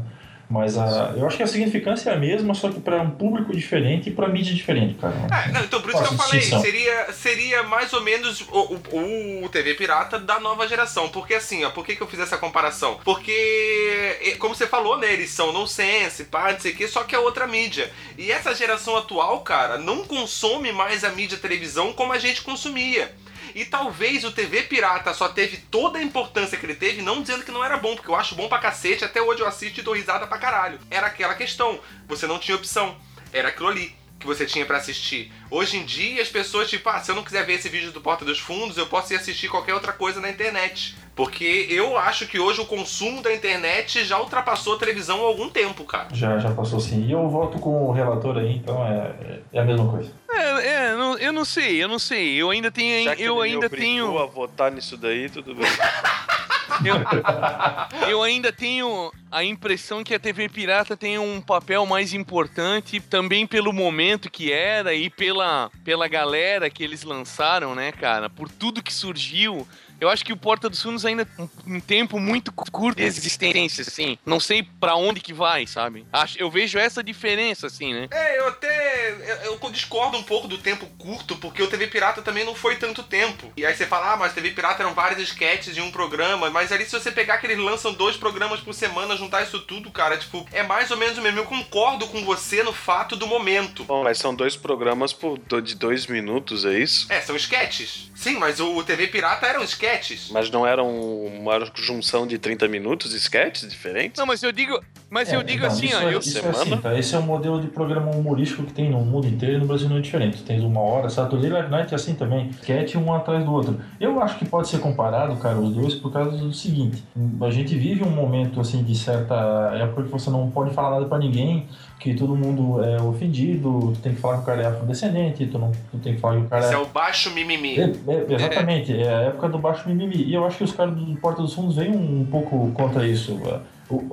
[0.54, 3.52] Mas a, eu acho que a significância é a mesma, só que para um público
[3.56, 5.16] diferente e para mídia diferente, cara.
[5.32, 9.46] Ah, não, então por isso que eu falei, seria, seria mais ou menos o, o-
[9.46, 11.10] o TV Pirata da nova geração.
[11.10, 13.00] Porque assim, ó, por que, que eu fiz essa comparação?
[13.04, 17.16] Porque, como você falou, né, eles são nonsense, pá, não sei o que, só que
[17.16, 17.92] é outra mídia.
[18.18, 23.12] E essa geração atual, cara, não consome mais a mídia televisão como a gente consumia.
[23.56, 27.44] E talvez o TV Pirata só teve toda a importância que ele teve, não dizendo
[27.44, 29.84] que não era bom, porque eu acho bom pra cacete, até hoje eu assisto e
[29.84, 30.80] dou risada pra caralho.
[30.90, 32.98] Era aquela questão, você não tinha opção,
[33.32, 35.32] era aquilo ali que você tinha pra assistir.
[35.52, 38.02] Hoje em dia as pessoas, tipo, ah, se eu não quiser ver esse vídeo do
[38.02, 40.96] Porta dos Fundos, eu posso ir assistir qualquer outra coisa na internet.
[41.16, 45.48] Porque eu acho que hoje o consumo da internet já ultrapassou a televisão há algum
[45.48, 46.08] tempo, cara.
[46.12, 47.06] Já, já passou assim.
[47.06, 50.12] E eu voto com o relator aí, então é, é a mesma coisa.
[50.32, 52.34] É, é, não- eu não sei, eu não sei.
[52.42, 53.04] Eu ainda tenho.
[53.04, 54.18] Já que Eu ele ainda tenho.
[54.18, 55.68] a votar nisso daí, tudo bem.
[56.84, 63.00] Eu, eu ainda tenho a impressão que a TV Pirata tem um papel mais importante
[63.00, 68.30] também pelo momento que era e pela, pela galera que eles lançaram, né, cara?
[68.30, 69.68] Por tudo que surgiu.
[70.04, 73.84] Eu acho que o Porta dos Fundos ainda tem um tempo muito curto de existência,
[73.84, 74.18] assim.
[74.26, 76.06] Não sei pra onde que vai, sabe?
[76.12, 78.10] Acho, eu vejo essa diferença, assim, né?
[78.12, 79.12] É, eu até.
[79.46, 82.76] Eu, eu discordo um pouco do tempo curto, porque o TV Pirata também não foi
[82.76, 83.54] tanto tempo.
[83.56, 86.50] E aí você fala, ah, mas TV Pirata eram vários sketches de um programa.
[86.50, 89.90] Mas ali, se você pegar que eles lançam dois programas por semana, juntar isso tudo,
[89.90, 91.40] cara, tipo, é mais ou menos o mesmo.
[91.40, 93.86] Eu concordo com você no fato do momento.
[93.86, 97.08] Bom, mas são dois programas por, de dois minutos, é isso?
[97.10, 98.12] É, são sketches.
[98.14, 100.30] Sim, mas o TV Pirata eram sketches.
[100.32, 104.18] Mas não eram uma junção de 30 minutos de sketches diferentes?
[104.20, 104.80] Não, mas eu digo.
[105.10, 106.02] Mas eu É, digo então, assim, isso ó.
[106.10, 106.58] é, Eu, isso é semana?
[106.62, 106.98] assim, tá?
[106.98, 109.88] Esse é o modelo de programa humorístico que tem no mundo inteiro e no Brasil
[109.88, 110.38] não é diferente.
[110.38, 112.50] Tu tens uma hora, Saturday Night Night é assim também.
[112.62, 113.80] Sketch um atrás do outro.
[114.00, 117.04] Eu acho que pode ser comparado, cara, os dois por causa do seguinte.
[117.42, 119.36] A gente vive um momento, assim, de certa
[119.76, 121.68] época que você não pode falar nada pra ninguém,
[122.04, 125.58] que todo mundo é ofendido, tu tem que falar que o cara é afrodescendente, tu,
[125.58, 127.80] não, tu tem que falar que o cara Isso é é o baixo mimimi.
[127.80, 130.22] é, é, exatamente, é a época do baixo mimimi.
[130.22, 133.40] E eu acho que os caras do Porta dos Fundos vêm um pouco contra isso.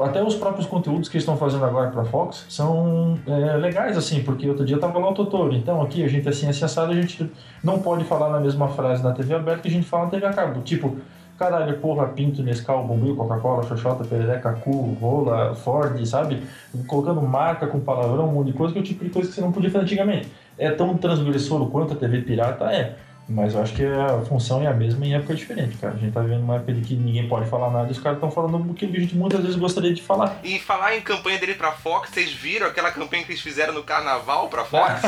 [0.00, 4.48] Até os próprios conteúdos que estão fazendo agora pra Fox são é, legais, assim, porque
[4.48, 5.52] outro dia tava lá o Totoro.
[5.52, 7.28] Então aqui a gente assim, assim, assado, a gente
[7.60, 10.26] não pode falar na mesma frase na TV aberta que a gente fala na TV
[10.26, 10.60] a cabo.
[10.60, 10.96] Tipo,
[11.40, 16.42] caralho, porra, Pinto, Nescau, Bombril, Coca-Cola, Xoxota, Perereca, Cu, Rola, Ford, sabe?
[16.86, 19.34] Colocando marca com palavrão, um monte de coisa, que é o tipo de coisa que
[19.34, 20.28] você não podia fazer antigamente.
[20.58, 22.66] É tão transgressor quanto a TV pirata?
[22.70, 22.94] É.
[23.30, 25.94] Mas eu acho que a função é a mesma em época diferente, cara.
[25.94, 28.16] A gente tá vivendo uma época de que ninguém pode falar nada e os caras
[28.16, 30.40] estão falando o que a gente muitas vezes gostaria de falar.
[30.42, 33.84] E falar em campanha dele pra Fox, vocês viram aquela campanha que eles fizeram no
[33.84, 35.00] carnaval pra Fox?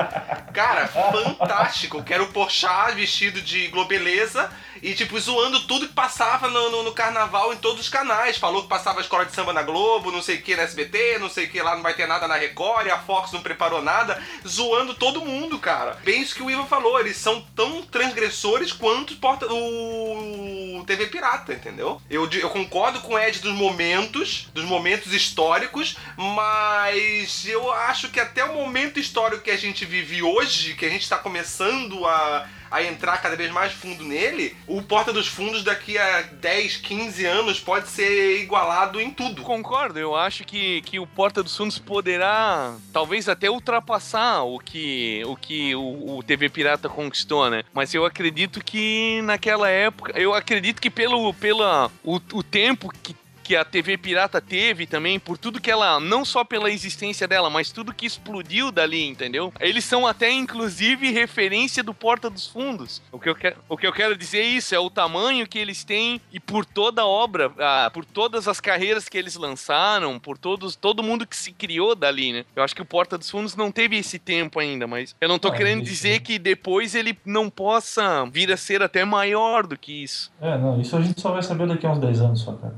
[0.54, 2.02] Cara, fantástico.
[2.02, 4.48] Quero Porchat vestido de globeleza
[4.82, 8.38] e, tipo, zoando tudo que passava no, no, no carnaval em todos os canais.
[8.38, 11.18] Falou que passava a escola de samba na Globo, não sei o que na SBT,
[11.18, 13.82] não sei o que lá, não vai ter nada na Record, a Fox não preparou
[13.82, 14.18] nada.
[14.46, 15.98] Zoando todo mundo, cara.
[16.02, 21.52] Bem isso que o Ivan falou, eles são tão transgressores quanto porta, o TV Pirata,
[21.52, 22.00] entendeu?
[22.08, 28.20] Eu, eu concordo com o Ed dos momentos, dos momentos históricos, mas eu acho que
[28.20, 32.48] até o momento histórico que a gente vive hoje, que a gente tá começando a
[32.70, 37.24] a entrar cada vez mais fundo nele, o Porta dos Fundos daqui a 10, 15
[37.24, 39.42] anos pode ser igualado em tudo.
[39.42, 45.22] Concordo, eu acho que, que o Porta dos Fundos poderá talvez até ultrapassar o que
[45.26, 47.64] o, que o, o TV Pirata conquistou, né?
[47.72, 53.14] Mas eu acredito que naquela época, eu acredito que pelo pela, o, o tempo que
[53.46, 57.48] que a TV pirata teve também, por tudo que ela, não só pela existência dela,
[57.48, 59.52] mas tudo que explodiu dali, entendeu?
[59.60, 63.00] Eles são até, inclusive, referência do Porta dos Fundos.
[63.12, 65.58] O que eu, quero, o que eu quero dizer é isso, é o tamanho que
[65.58, 70.18] eles têm e por toda a obra, ah, por todas as carreiras que eles lançaram,
[70.18, 72.44] por todos, todo mundo que se criou dali, né?
[72.56, 75.38] Eu acho que o Porta dos Fundos não teve esse tempo ainda, mas eu não
[75.38, 75.92] tô Ah, querendo isso.
[75.92, 80.32] dizer que depois ele não possa vir a ser até maior do que isso.
[80.40, 82.74] É, não, isso a gente só vai saber daqui a uns 10 anos só, cara.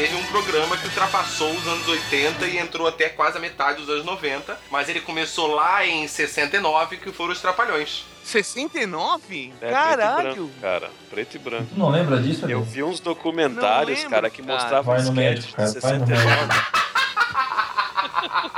[0.00, 3.90] Teve um programa que ultrapassou os anos 80 e entrou até quase a metade dos
[3.90, 8.06] anos 90, mas ele começou lá em 69, que foram os Trapalhões.
[8.24, 9.52] 69?
[9.60, 10.22] É, Caralho!
[10.22, 10.90] Preto e branco, cara.
[11.10, 11.66] Preto e branco.
[11.74, 15.48] Tu não lembra disso, Eu vi uns documentários, lembro, cara, que mostravam no sketches médico,
[15.48, 16.54] de cara, vai no 69.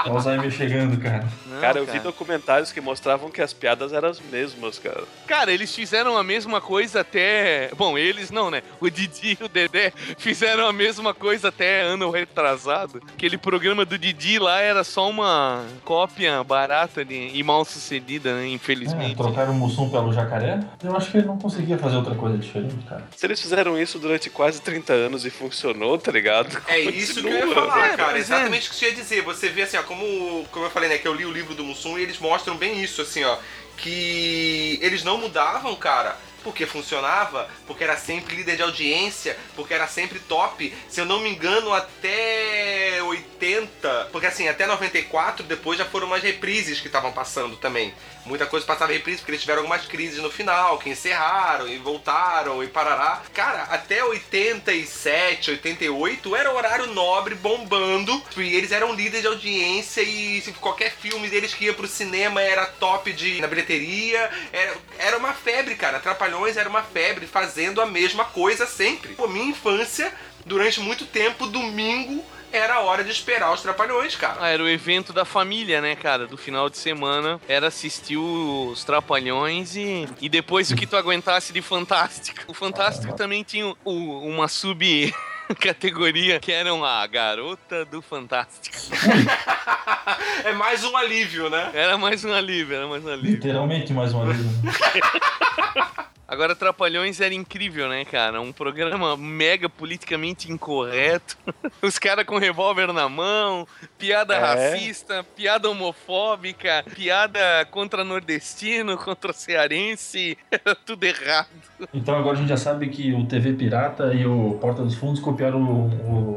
[0.04, 1.26] Alzheimer chegando, cara.
[1.46, 5.04] Não, Cara, eu vi documentários que mostravam que as piadas eram as mesmas, cara.
[5.26, 7.70] Cara, eles fizeram a mesma coisa até.
[7.76, 8.62] Bom, eles não, né?
[8.80, 13.02] O Didi e o Dedé fizeram a mesma coisa até ano retrasado.
[13.14, 17.30] Aquele programa do Didi lá era só uma cópia barata de...
[17.32, 18.42] e mal sucedida, né?
[18.44, 19.16] É, Infelizmente.
[19.16, 20.60] trocaram o Mussum pelo jacaré.
[20.82, 23.04] Eu acho que ele não conseguia fazer outra coisa diferente, cara.
[23.16, 26.60] Se eles fizeram isso durante quase 30 anos e funcionou, tá ligado?
[26.68, 27.66] É isso que eu ia Continua.
[27.70, 28.16] falar, É, cara.
[28.16, 28.20] é.
[28.20, 29.22] Exatamente o que você ia dizer.
[29.34, 31.64] Você vê assim, ó, como, como eu falei, né, que eu li o livro do
[31.64, 33.38] Mussum e eles mostram bem isso, assim, ó.
[33.76, 36.16] Que eles não mudavam, cara.
[36.44, 40.74] Porque funcionava, porque era sempre líder de audiência, porque era sempre top.
[40.88, 44.08] Se eu não me engano, até 80.
[44.10, 47.94] Porque assim, até 94, depois já foram umas reprises que estavam passando também.
[48.24, 51.76] Muita coisa passava em reprise, porque eles tiveram algumas crises no final, que encerraram e
[51.78, 53.20] voltaram e parará.
[53.34, 58.22] Cara, até 87, 88 era horário nobre bombando.
[58.36, 62.40] E eles eram líderes de audiência e se qualquer filme deles que ia pro cinema
[62.40, 64.30] era top de na bilheteria.
[64.52, 65.98] Era, era uma febre, cara.
[65.98, 69.14] Trapalhões era uma febre, fazendo a mesma coisa sempre.
[69.14, 70.12] Pô, minha infância,
[70.46, 74.36] durante muito tempo, domingo era a hora de esperar os Trapalhões, cara.
[74.40, 76.26] Ah, era o evento da família, né, cara?
[76.26, 77.40] Do final de semana.
[77.48, 82.40] Era assistir os Trapalhões e, e depois o que tu aguentasse de Fantástico.
[82.48, 85.12] O Fantástico também tinha o- uma sub.
[85.60, 88.76] Categoria que eram a garota do Fantástico.
[90.44, 91.70] é mais um alívio, né?
[91.74, 93.30] Era mais um alívio, era mais um alívio.
[93.32, 94.38] Literalmente mais uma vez.
[96.32, 98.40] Agora, Trapalhões era incrível, né, cara?
[98.40, 101.36] Um programa mega politicamente incorreto.
[101.82, 103.68] Os caras com revólver na mão,
[103.98, 104.38] piada É.
[104.38, 107.38] racista, piada homofóbica, piada
[107.70, 110.38] contra nordestino, contra cearense.
[110.50, 111.48] Era tudo errado.
[111.92, 115.20] Então agora a gente já sabe que o TV Pirata e o Porta dos Fundos
[115.20, 115.86] copiaram o,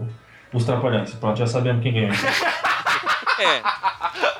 [0.04, 0.08] o-
[0.52, 1.14] os Trapalhões.
[1.14, 2.12] Pronto, já sabemos quem ganhou.
[2.12, 2.16] É,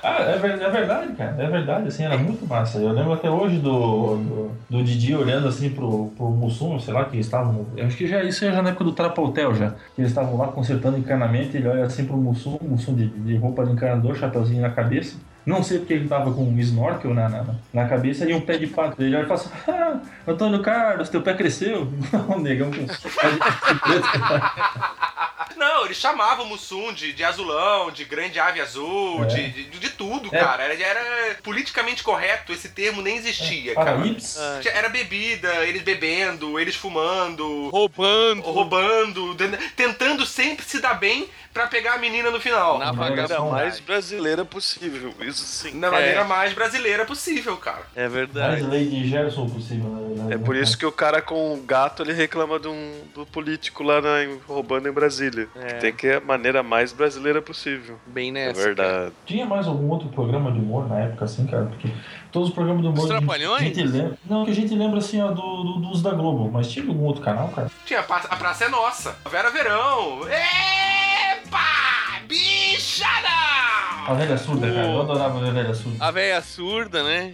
[0.03, 1.36] Ah, é, é verdade, cara.
[1.38, 2.77] É verdade, assim, era muito massa.
[2.77, 7.05] Eu lembro até hoje do, do, do Didi olhando assim pro, pro Mussum, sei lá,
[7.05, 7.65] que eles estavam.
[7.75, 9.71] Eu acho que já isso já na época do Trapaltel já.
[9.95, 13.65] Que eles estavam lá consertando encanamento, ele olha assim pro Mussum, Mussum de, de roupa
[13.65, 15.17] de encanador, chapeuzinho na cabeça.
[15.45, 18.58] Não sei porque ele tava com um snorkel na, na, na cabeça e um pé
[18.58, 19.01] de pato.
[19.01, 21.88] Ele olha e fala assim: Ah, Antônio Carlos, teu pé cresceu.
[22.29, 22.86] Um negão com.
[25.56, 29.28] Não, eles chamavam o Mussum de, de azulão, de grande ave azul, É.
[29.28, 30.39] de, de, de tudo, É.
[30.39, 30.63] cara.
[30.63, 33.94] Era, era politicamente correto, esse termo nem existia, cara.
[33.94, 34.38] Paraíbs.
[34.38, 34.60] Ah.
[34.62, 38.41] Tinha- Era bebida, eles bebendo, eles fumando, Roubando.
[38.41, 42.78] roubando, ten- tentando sempre se dar bem pra pegar a menina no final.
[42.78, 45.74] Na maneira mais brasileira possível, isso sim.
[45.80, 47.84] Na maneira mais brasileira possível, cara.
[47.95, 48.62] É Mais verdade.
[48.64, 50.34] Lady Gerson possível, na verdade.
[50.34, 50.80] É né, por isso cara?
[50.80, 54.38] que o cara com o gato ele reclama de um, do político lá na, em-
[54.45, 55.47] roubando em Brasília.
[55.56, 55.76] É.
[55.76, 57.97] Tem que é a maneira mais brasileira possível.
[58.06, 58.62] Bem É nessa.
[58.62, 59.14] verdade.
[59.26, 61.66] Tinha mais algum outro programa de humor na época, assim, cara?
[61.68, 61.88] Porque
[62.36, 63.05] todos os programas de humor.
[63.05, 63.61] Os a Trapalhões?
[63.61, 66.51] A lembra, não, que a gente lembra assim, ó, do, do- dos da Globo.
[66.51, 67.71] Mas tinha algum outro canal, cara?
[67.86, 69.15] Tinha a Praça, a é Nossa.
[69.31, 70.19] Vera Verão.
[70.27, 72.19] Epa!
[72.27, 74.15] Bicha A não!
[74.17, 74.88] velha surda, cara.
[74.88, 76.05] Eu adorava a velha surda.
[76.05, 77.33] A velha surda, né?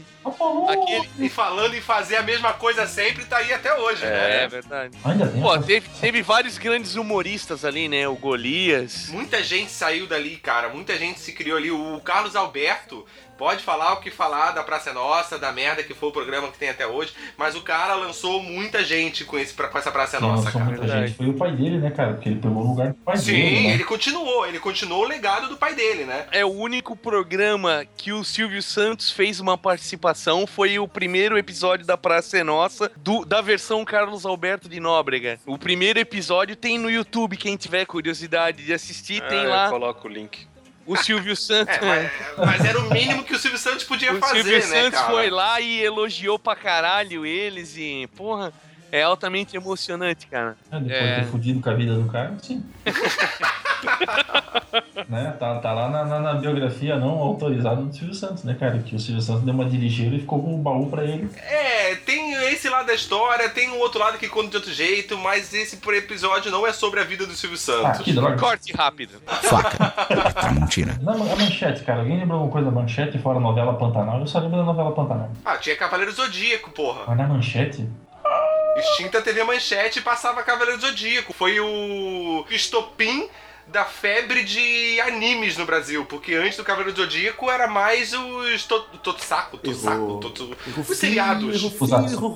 [0.70, 1.10] Aquele.
[1.20, 4.10] E falando em fazer a mesma coisa sempre, tá aí até hoje, É,
[4.42, 4.48] né?
[4.48, 4.98] verdade.
[5.04, 5.42] Ainda tem.
[5.42, 8.08] Pô, teve, teve vários grandes humoristas ali, né?
[8.08, 9.10] O Golias.
[9.10, 10.70] Muita gente saiu dali, cara.
[10.70, 11.72] Muita gente se criou ali.
[11.72, 13.06] O Carlos Alberto
[13.38, 16.52] pode falar o que falar da Praça é Nossa, da merda que foi o programa
[16.52, 20.18] que tem até hoje, mas o cara lançou muita gente com, esse, com essa Praça
[20.18, 20.66] é Nossa, lançou cara.
[20.66, 21.08] muita Verdade.
[21.08, 22.14] gente foi o pai dele, né, cara?
[22.14, 23.68] Porque ele pegou o lugar do pai Sim, dele.
[23.70, 23.74] Né?
[23.74, 26.28] ele continuou, ele continuou o legado do pai dele, né?
[26.32, 30.11] É o único programa que o Silvio Santos fez uma participação.
[30.48, 35.40] Foi o primeiro episódio da Praça é Nossa, do- da versão Carlos Alberto de Nóbrega.
[35.46, 37.38] O primeiro episódio tem no YouTube.
[37.38, 40.48] Quem tiver curiosidade de assistir, tem Ah, eu lá coloco o link.
[40.86, 41.76] o Silvio Santos.
[41.78, 44.62] É, mas, mas era o mínimo que o Silvio Santos podia o fazer, Silvio né,
[44.84, 45.12] Santos cara?
[45.12, 48.52] foi lá e elogiou pra caralho eles e, porra,
[48.92, 50.58] é altamente emocionante, cara.
[50.72, 51.16] É, Depois É.
[51.16, 52.64] de ter fudido com a vida do cara, sim.
[55.10, 55.36] né?
[55.40, 58.80] Tá, tá lá na, na- na biografia não autorizada do Silvio Santos, né, cara?
[58.80, 61.30] Que o Silvio Santos deu uma dirigeira e ficou com o baú pra ele.
[61.38, 65.18] É, tem esse lado da história, tem um outro lado que conta de outro jeito,
[65.18, 67.60] mas esse por episódio não é sobre a vida do Silvio Ah,
[67.94, 68.02] Santos.
[68.02, 68.38] que droga.
[68.38, 69.22] Corte rápido.
[69.26, 69.92] Faca.
[70.34, 70.98] Tramontina.
[71.02, 72.00] Na, a manchete, cara.
[72.00, 74.20] Alguém lembra alguma coisa da manchete fora a novela Pantanal?
[74.20, 75.30] Eu só lembro da novela Pantanal.
[75.46, 77.02] Ah, tinha Cavaleiro Zodíaco, porra.
[77.08, 77.88] Mas na manchete?
[78.78, 81.34] Extinta TV Manchete e passava Cavaleiro Zodíaco.
[81.34, 83.28] Foi o estopim
[83.72, 88.82] da febre de animes no Brasil, porque antes do Cavaleiro Zodíaco era mais os to
[89.02, 91.62] Totsaco, Totsaco, Totsu- os seriados.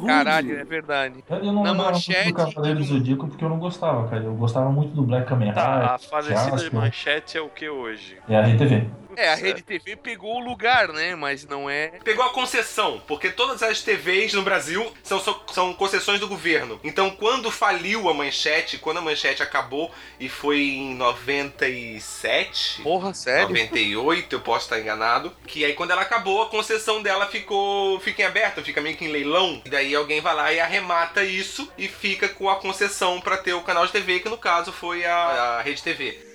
[0.05, 1.23] Caralho, é verdade.
[1.29, 4.23] Eu eu não Na manchete do Cavaleiro do Zodíaco porque eu não gostava, cara.
[4.23, 5.91] Eu gostava muito do Black Kamen Tá, Rider.
[5.91, 6.79] a falecida de Jaspion.
[6.79, 8.17] manchete é o que hoje?
[8.29, 8.87] É a RTV.
[9.17, 11.15] É, a Rede TV pegou o lugar, né?
[11.15, 11.87] Mas não é.
[12.03, 15.19] Pegou a concessão, porque todas as TVs no Brasil são,
[15.51, 16.79] são, concessões do governo.
[16.83, 23.49] Então, quando faliu a manchete, quando a manchete acabou e foi em 97, Porra, sério?
[23.49, 25.31] 98, eu posso estar enganado.
[25.45, 29.05] Que aí quando ela acabou, a concessão dela ficou fica em aberto, fica meio que
[29.05, 29.61] em leilão.
[29.65, 33.53] E daí alguém vai lá e arremata isso e fica com a concessão pra ter
[33.53, 36.34] o canal de TV, que no caso foi a, a Rede TV.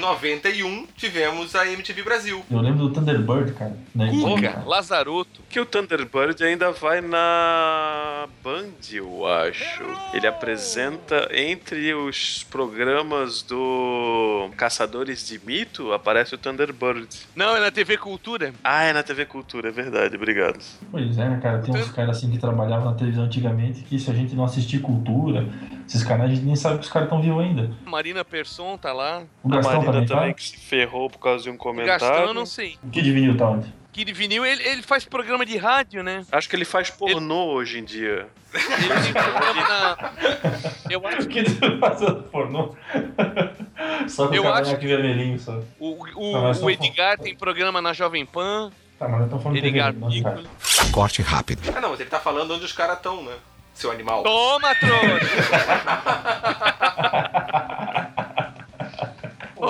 [0.00, 2.44] 91 tivemos a MTV Brasil.
[2.50, 3.76] Eu lembro do Thunderbird, cara.
[3.94, 4.10] Né?
[4.10, 5.42] Cuca, Lazaroto.
[5.48, 9.84] Que o Thunderbird ainda vai na Band, eu acho.
[10.12, 17.08] Ele apresenta entre os programas do Caçadores de Mito, aparece o Thunderbird.
[17.36, 18.52] Não, é na TV Cultura.
[18.64, 20.58] Ah, é na TV Cultura, é verdade, obrigado.
[20.90, 21.58] Pois é, cara?
[21.58, 24.80] Tem uns caras assim que trabalhavam na televisão antigamente que se a gente não assistir
[24.80, 25.46] cultura,
[25.86, 27.70] esses canais, a gente nem sabe que os caras estão vivos ainda.
[27.84, 29.22] Marina Persson tá lá.
[29.42, 30.34] O Gastão Marina também, tá?
[30.34, 32.00] que se ferrou por causa de um comentário.
[32.00, 32.78] Gastão, não sei.
[32.82, 33.72] O Kid Vinil tá onde?
[33.92, 36.24] Kid Vinil, ele, ele faz programa de rádio, né?
[36.30, 38.28] Acho que ele faz pornô hoje em dia.
[38.54, 40.12] Ele tem programa na.
[40.88, 41.44] Eu acho que
[41.80, 42.74] fazendo pornô.
[44.08, 45.60] só com Eu o acho cavanhaque vermelhinho só.
[45.78, 48.70] o, o, o Edgar tem programa na Jovem Pan.
[48.98, 50.36] Tá, mas eu tô falando de Edgar TV, não, cara.
[50.36, 50.90] Piccolo.
[50.92, 51.62] Corte rápido.
[51.74, 53.34] Ah não, mas ele tá falando onde os caras estão, né?
[53.74, 54.22] Seu animal.
[54.22, 55.30] Toma, trouxa!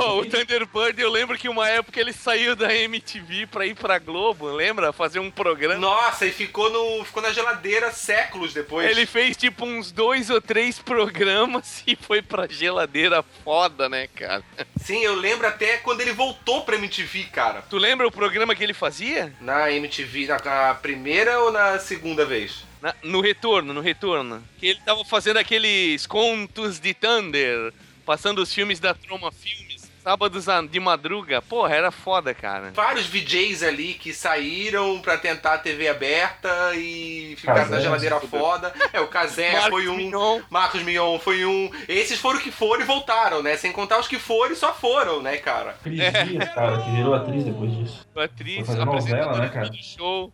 [0.00, 3.98] Ô, o Thunderbird, eu lembro que uma época ele saiu da MTV pra ir pra
[3.98, 4.92] Globo, lembra?
[4.92, 5.78] Fazer um programa.
[5.80, 8.88] Nossa, e ficou, no, ficou na geladeira séculos depois.
[8.90, 14.42] Ele fez tipo uns dois ou três programas e foi pra geladeira foda, né, cara?
[14.80, 17.62] Sim, eu lembro até quando ele voltou pra MTV, cara.
[17.68, 19.32] Tu lembra o programa que ele fazia?
[19.40, 22.64] Na MTV, na, na primeira ou na segunda vez?
[22.80, 24.42] Na- no retorno, no retorno.
[24.58, 27.72] Que ele tava fazendo aqueles contos de Thunder,
[28.06, 29.79] passando os filmes da Troma Filmes.
[30.02, 32.70] Sábados a- de madruga, porra, era foda, cara.
[32.72, 38.72] Vários VJs ali que saíram pra tentar a TV aberta e ficaram na geladeira foda.
[38.94, 39.96] É, o Casé Marcos foi um.
[39.96, 40.40] Mignon.
[40.48, 41.70] Marcos Mion foi um.
[41.86, 43.56] Esses foram que foram e voltaram, né?
[43.58, 45.74] Sem contar os que foram e só foram, né, cara?
[45.82, 46.24] Cris É.
[46.24, 48.06] Dias, cara, que virou atriz depois disso.
[48.16, 49.68] A atriz, fazer novela, apresentadora né, cara?
[49.68, 50.32] do show.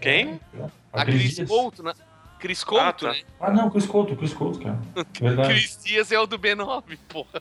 [0.00, 0.40] Quem?
[0.92, 1.92] A, Cris Couto, né?
[2.44, 3.12] Cris Couto, tá.
[3.12, 3.22] né?
[3.40, 4.78] Ah, não, Chris Couto, Chris Couto, cara.
[5.18, 5.48] Verdade.
[5.48, 7.40] Cris Dias é o do B9, porra.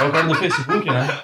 [0.00, 1.22] É o cara do Facebook, né?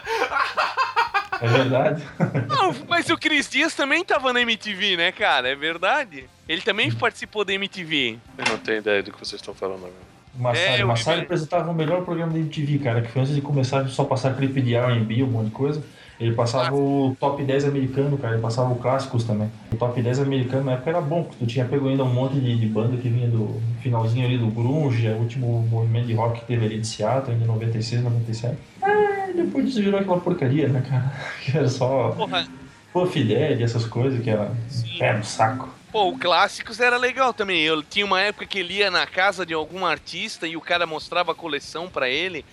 [1.40, 2.02] É verdade.
[2.48, 5.48] Não, mas o Cris Dias também tava na MTV, né, cara?
[5.48, 6.28] É verdade.
[6.48, 8.18] Ele também participou da MTV.
[8.36, 10.08] Eu não tenho ideia do que vocês estão falando agora.
[10.36, 13.40] O Massari, É, Massari apresentava o melhor programa da MTV, cara, que foi antes de
[13.40, 15.84] começar a só passar clipe de R&B, um monte de coisa.
[16.20, 19.48] Ele passava o top 10 americano, cara, ele passava o clássicos também.
[19.72, 22.40] O top 10 americano na época era bom, porque tu tinha pego ainda um monte
[22.40, 26.40] de, de banda que vinha do finalzinho ali do grunge, o último movimento de rock
[26.40, 28.56] que teve ali de Seattle, ainda em 96, 97.
[28.82, 31.12] Ah, depois disso virou aquela porcaria, né, cara?
[31.44, 32.48] Que era só Porra,
[32.92, 34.50] Puff Daddy, essas coisas que era
[34.98, 35.68] pé no saco.
[35.92, 37.62] pô, o Clássicos era legal também.
[37.62, 40.84] Eu tinha uma época que ele ia na casa de algum artista e o cara
[40.84, 42.44] mostrava a coleção pra ele.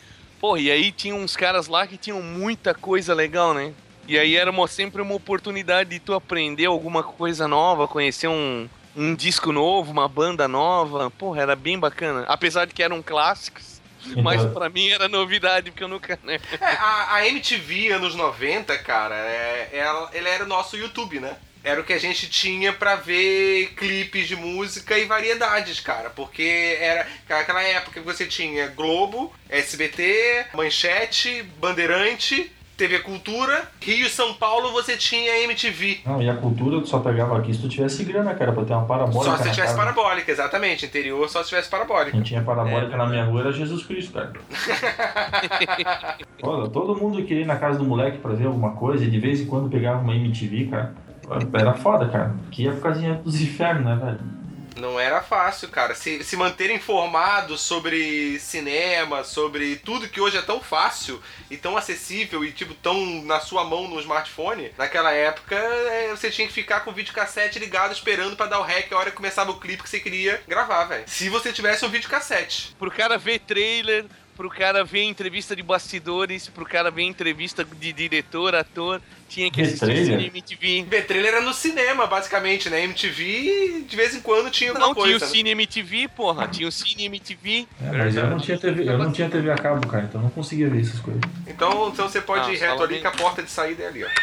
[0.46, 3.74] Pô, e aí tinha uns caras lá que tinham muita coisa legal, né?
[4.08, 8.70] E aí era uma- sempre uma oportunidade de tu aprender alguma coisa nova, conhecer um,
[8.96, 11.10] um disco novo, uma banda nova.
[11.10, 12.26] Porra, era bem bacana.
[12.28, 13.82] Apesar de que eram clássicos.
[14.24, 16.39] Mas Então- pra mim era novidade, porque eu nunca, né?
[16.62, 21.36] É, a, a MTV anos 90, cara, é, ela, ela era o nosso YouTube, né?
[21.66, 26.11] Era o que a gente tinha pra ver clipes de música e variedades, cara.
[26.11, 34.36] Porque era aquela época que você tinha Globo, SBT, Manchete, Bandeirante, TV Cultura, Rio São
[34.36, 36.01] Paulo você tinha MTV.
[36.05, 38.74] Não, e a cultura tu só pegava aqui se tu tivesse grana, cara, pra ter
[38.74, 39.78] uma parabólica Só se tivesse casa.
[39.78, 40.86] parabólica, exatamente.
[40.86, 42.11] Interior só se tivesse parabólica.
[42.11, 44.34] Quem tinha parabólica É, na minha rua era Jesus Cristo, cara.
[46.43, 49.20] Olha, todo mundo queria ir na casa do moleque pra ver alguma coisa e de
[49.20, 51.05] vez em quando pegava uma MTV, cara.
[51.53, 52.36] Era foda, cara.
[52.51, 54.36] Que épocazinha dos infernos, né, velho?
[54.76, 55.95] Não era fácil, cara.
[55.95, 61.78] Se, se manter informado sobre cinema, sobre tudo que hoje é tão fácil e tão
[61.78, 66.53] acessível e, tipo, tão na sua mão no smartphone, naquela época é, você tinha que
[66.53, 69.59] ficar com o videocassete ligado esperando pra dar o rec a hora que começava o
[69.59, 71.03] clipe que você queria gravar, velho.
[71.07, 72.76] Se você tivesse um videocassete.
[72.78, 74.05] pro cara ver trailer,
[74.36, 79.61] pro cara ver entrevista de bastidores, pro cara ver entrevista de diretor, ator, tinha que
[79.61, 80.05] assistir?
[80.05, 80.86] Cine MTV.
[80.89, 82.84] Ver trailer era no cinema, basicamente, né?
[82.84, 85.26] MTV, de vez em quando tinha alguma Não, tinha coisa.
[85.26, 85.34] o né?
[85.34, 87.67] Cine MTV, porra, tinha o Cine MTV.
[87.82, 90.23] É, mas eu não tinha TV, eu não tinha TV a cabo, cara, então eu
[90.26, 91.21] não conseguia ver essas coisas.
[91.47, 93.01] Então, então você pode Ah, ir reto ali bem.
[93.01, 94.07] que a porta de saída é ali, ó.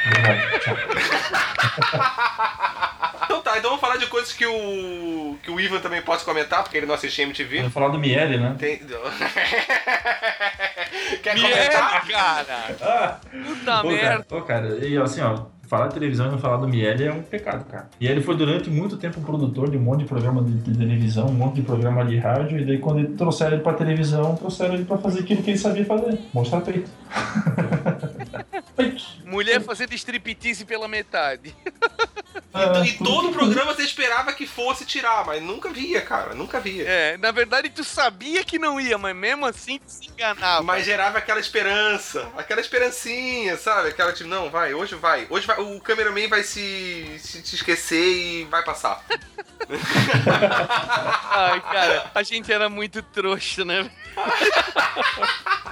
[3.24, 5.38] Então tá, então vamos falar de coisas que o.
[5.42, 7.58] que o Ivan também pode comentar, porque ele não assistia MTV.
[7.60, 8.54] Eu ia falar do Miele, né?
[8.58, 8.78] Tem...
[11.22, 12.06] Quer comentar?
[12.08, 12.76] cara!
[12.80, 14.08] Ah, Puta Pô, merda!
[14.08, 17.10] cara, pô, cara, e assim, ó, falar de televisão e não falar do Miele é
[17.10, 17.88] um pecado, cara.
[17.98, 21.28] E ele foi durante muito tempo produtor de um monte de programa de, de televisão,
[21.28, 24.74] um monte de programa de rádio, e daí quando ele trouxeram ele pra televisão, trouxeram
[24.74, 26.90] ele pra fazer aquilo que ele sabia fazer, mostrar peito.
[28.76, 29.02] peito.
[29.24, 31.54] Mulher fazendo striptease pela metade.
[32.52, 36.60] Ah, E todo o programa você esperava que fosse tirar, mas nunca via, cara, nunca
[36.60, 36.84] via.
[36.86, 40.62] É, na verdade tu sabia que não ia, mas mesmo assim tu se enganava.
[40.62, 43.88] Mas gerava aquela esperança, aquela esperancinha, sabe?
[43.88, 45.26] Aquela tipo, não, vai, hoje vai.
[45.30, 49.04] Hoje vai, o cameraman vai se, se, se esquecer e vai passar.
[51.30, 53.90] Ai, cara, a gente era muito trouxa, né?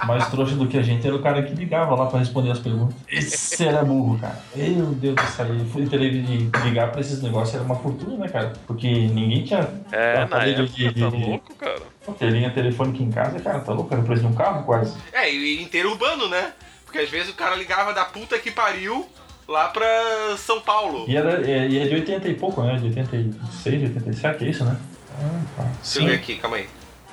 [0.07, 2.59] Mais trouxa do que a gente era o cara que ligava lá pra responder as
[2.59, 2.95] perguntas.
[3.07, 4.41] Esse era burro, cara.
[4.55, 5.45] Meu Deus do céu.
[5.71, 8.53] Fui televi- ligar pra esses negócios era uma fortuna, né, cara?
[8.65, 9.69] Porque ninguém tinha.
[9.91, 11.81] É, na época, tá louco, cara?
[12.05, 13.93] Pô, ter linha telefônica em casa, cara, tá louco?
[13.93, 14.97] Era o preço de um carro quase.
[15.13, 16.53] É, e inteiro urbano, né?
[16.85, 19.07] Porque às vezes o cara ligava da puta que pariu
[19.51, 21.05] lá pra São Paulo.
[21.07, 22.77] E, era, é, e é de 80 e pouco, né?
[22.77, 24.79] De 86, 87, é isso, né?
[25.19, 25.63] Ah, tá.
[25.63, 26.67] Deixa eu ver aqui, calma aí.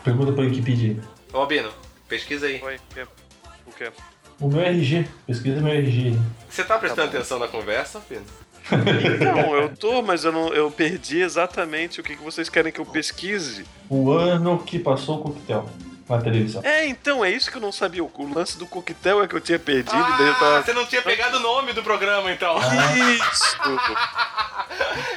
[0.04, 0.96] Pergunta pra Wikipedia.
[1.32, 1.70] Ô, Albino,
[2.08, 2.62] pesquisa aí.
[2.62, 3.06] Oi, o quê?
[3.66, 3.90] O quê?
[4.40, 6.16] O meu RG, pesquisa meu RG.
[6.48, 8.24] Você tá prestando atenção na conversa, Albino?
[9.20, 12.80] Não, eu tô, mas eu, não, eu perdi exatamente o que, que vocês querem que
[12.80, 13.64] eu pesquise.
[13.88, 15.68] O ano que passou o coquetel
[16.08, 16.62] na televisão.
[16.64, 18.02] É, então, é isso que eu não sabia.
[18.04, 20.62] O o lance do coquetel é que eu tinha perdido, daí eu Ah, tava...
[20.62, 22.56] você não tinha pegado o nome do programa, então.
[22.58, 23.56] Isso!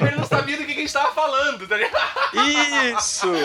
[0.00, 1.96] Ele não sabia do que, a gente tava falando, tá ligado?
[2.98, 3.28] Isso!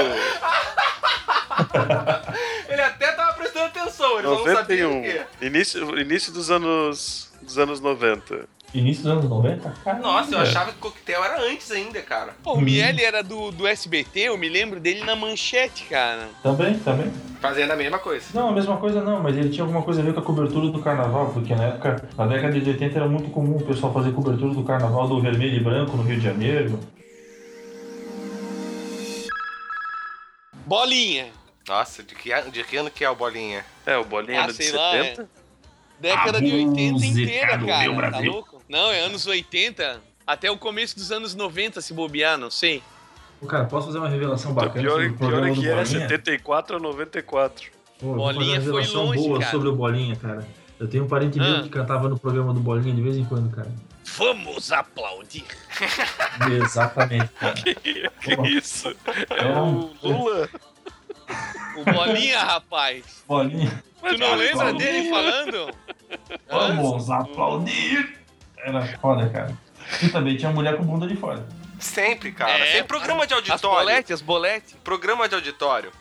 [2.70, 5.02] Ele até tava prestando atenção, ele só não sabia o 91.
[5.02, 5.22] quê.
[5.41, 8.48] Início, início dos anos dos anos 90.
[8.74, 9.74] Início dos anos 90?
[9.84, 10.41] Caralho, Nossa, eu velho.
[10.49, 12.36] achava que coquetel era antes ainda, cara.
[12.43, 16.28] Pô, o Miele era do, do SBT, eu me lembro dele na manchete, cara.
[16.43, 17.11] Também, também.
[17.39, 18.26] Fazendo a mesma coisa.
[18.34, 20.68] Não, a mesma coisa não, mas ele tinha alguma coisa a ver com a cobertura
[20.68, 24.11] do carnaval, porque na época, na década de 80 era muito comum o pessoal fazer
[24.11, 26.78] cobertura do carnaval do vermelho e branco no Rio de Janeiro.
[30.65, 31.28] Bolinha.
[31.68, 33.63] Nossa, de que, de que ano que é o Bolinha?
[33.86, 35.30] É, o Bolinha Ah, era de sei lá, 70.
[35.99, 37.80] Década de 80 inteira, cara.
[37.80, 38.32] meu Tá Brasil.
[38.32, 38.57] louco?
[38.70, 42.84] Não, é anos 80 até o começo dos anos 90, se bobear, não sei.
[43.47, 45.86] Cara, posso fazer uma revelação O bacana pior, sobre o pior é que era Bolinha?
[45.86, 47.72] 74 a 94.
[47.99, 49.51] Pô, Bolinha uma foi revelação longe, boa cara.
[49.51, 50.47] sobre o Bolinha, cara.
[50.80, 51.61] Eu tenho um parente meu Ah.
[51.63, 53.72] que cantava no programa do Bolinha de vez em quando, cara.
[54.18, 55.45] Vamos aplaudir.
[56.63, 57.53] Exatamente, cara.
[58.24, 58.89] que Pô, isso?
[59.30, 60.49] É Era um- o Lula?
[61.78, 63.24] O Bolinha, rapaz.
[63.28, 63.84] Bolinha.
[64.01, 65.72] Tu não lembra dele falando?
[66.49, 68.18] Vamos aplaudir!
[68.68, 69.57] Era foda, cara.
[70.03, 71.45] E também tinha mulher com bunda de fora.
[71.80, 72.51] Sempre, cara.
[72.51, 73.78] É, Sempre programa de As auditório.
[73.80, 74.76] boletes, as boletes.
[74.84, 75.91] Programa de auditório.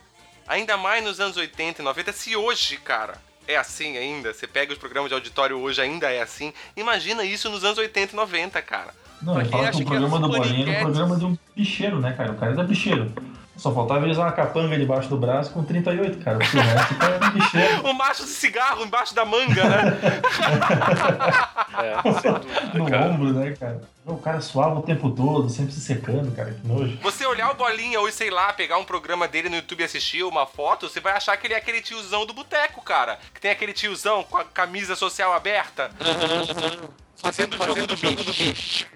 [0.48, 2.12] Ainda mais nos anos 80 e 90.
[2.12, 3.14] Se hoje, cara,
[3.46, 7.48] é assim ainda, você pega os programas de auditório hoje ainda é assim, imagina isso
[7.50, 8.92] nos anos 80 e 90, cara.
[9.22, 10.78] Não, Pra ele quem fala acha que o que é programa do os Bolinha era
[10.78, 12.32] um programa de um bicheiro, né, cara?
[12.32, 13.12] O cara era bicheiro.
[13.56, 16.38] Só faltava ele usar uma capanga debaixo do braço com 38, cara.
[16.38, 16.94] Porque o resto
[17.32, 17.86] bicheiro.
[17.88, 19.98] O macho de cigarro embaixo da manga, né?
[21.76, 23.04] É, sem dúvida, No cara.
[23.06, 23.82] ombro, né, cara?
[24.06, 26.52] O cara suava o tempo todo, sempre se secando, cara.
[26.52, 26.96] Que nojo.
[27.02, 30.22] Você olhar o Bolinha ou, sei lá, pegar um programa dele no YouTube e assistir
[30.22, 33.18] uma foto, você vai achar que ele é aquele tiozão do boteco, cara.
[33.34, 35.90] Que tem aquele tiozão com a camisa social aberta.
[37.16, 38.86] Fazendo o jogo do bicho.
[38.92, 38.95] A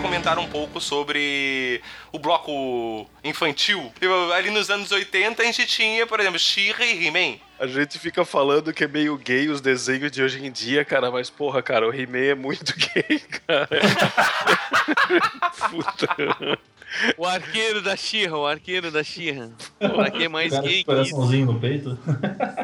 [0.00, 1.80] comentar um pouco sobre
[2.12, 3.92] o bloco infantil.
[4.34, 7.38] Ali nos anos 80 a gente tinha, por exemplo, She-Ra e He-Man.
[7.58, 11.10] A gente fica falando que é meio gay os desenhos de hoje em dia, cara,
[11.10, 13.68] mas porra, cara, o He-Man é muito gay, cara.
[15.70, 16.58] Puta.
[17.16, 19.50] O arqueiro da Xirra, o arqueiro da Xirra.
[19.78, 20.86] Pra que mais O cara gay que isso?
[20.86, 21.98] coraçãozinho no peito.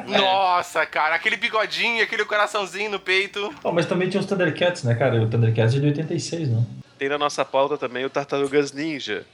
[0.06, 3.54] Nossa, cara, aquele bigodinho, aquele coraçãozinho no peito.
[3.62, 5.22] Oh, mas também tinha os Thundercats, né, cara?
[5.22, 6.64] O Thundercats é de 86, né?
[6.98, 9.24] Tem na nossa pauta também o Tartarugas Ninja.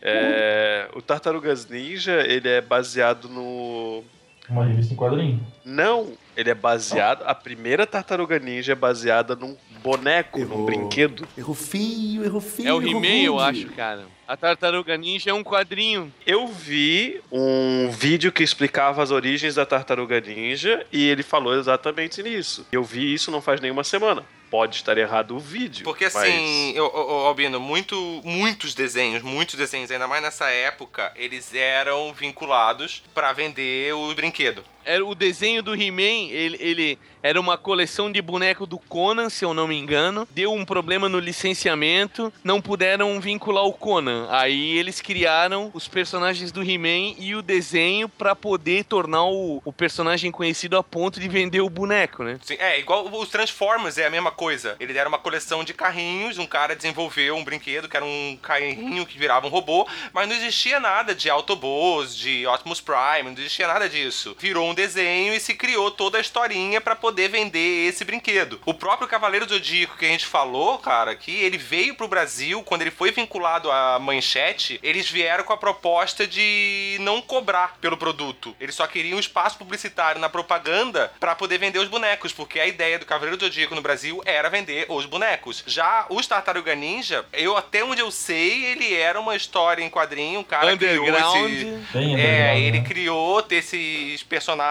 [0.00, 4.02] É, o Tartarugas Ninja, ele é baseado no...
[4.48, 5.46] Uma revista em quadrinho.
[5.64, 7.22] Não, ele é baseado...
[7.26, 10.64] A primeira Tartaruga Ninja é baseada num boneco, num Errou.
[10.66, 11.26] brinquedo.
[11.36, 12.68] Errou feio, errou feio.
[12.68, 14.04] É o He-Man, eu acho, cara.
[14.26, 16.12] A Tartaruga Ninja é um quadrinho.
[16.26, 22.22] Eu vi um vídeo que explicava as origens da Tartaruga Ninja e ele falou exatamente
[22.22, 22.66] nisso.
[22.72, 24.24] Eu vi isso não faz nenhuma semana.
[24.50, 25.82] Pode estar errado o vídeo.
[25.82, 31.10] Porque mas- assim, eu, ô, Albino, muito, muitos desenhos, muitos desenhos, ainda mais nessa época,
[31.16, 34.62] eles eram vinculados pra vender o brinquedo.
[34.84, 39.44] Era o desenho do He-Man, ele, ele era uma coleção de boneco do Conan, se
[39.44, 40.26] eu não me engano.
[40.32, 44.26] Deu um problema no licenciamento, não puderam vincular o Conan.
[44.28, 49.72] Aí eles criaram os personagens do He-Man e o desenho pra poder tornar o, o
[49.72, 52.38] personagem conhecido a ponto de vender o boneco, né?
[52.42, 54.76] Sim, é, igual os Transformers é a mesma coisa.
[54.80, 59.06] Eles eram uma coleção de carrinhos, um cara desenvolveu um brinquedo que era um carrinho
[59.06, 63.68] que virava um robô, mas não existia nada de Autobots, de Optimus Prime, não existia
[63.68, 64.36] nada disso.
[64.38, 68.60] Virou um desenho e se criou toda a historinha pra poder vender esse brinquedo.
[68.64, 72.82] O próprio Cavaleiro Zodíaco que a gente falou, cara, que ele veio pro Brasil, quando
[72.82, 78.54] ele foi vinculado à manchete, eles vieram com a proposta de não cobrar pelo produto.
[78.60, 82.66] Eles só queriam um espaço publicitário na propaganda pra poder vender os bonecos, porque a
[82.66, 85.62] ideia do Cavaleiro Zodíaco no Brasil era vender os bonecos.
[85.66, 90.40] Já os Tartaruga Ninja, eu até onde eu sei, ele era uma história em quadrinho,
[90.40, 91.72] o cara criou esse...
[91.94, 92.84] É, ele né?
[92.84, 94.61] criou esses personagens,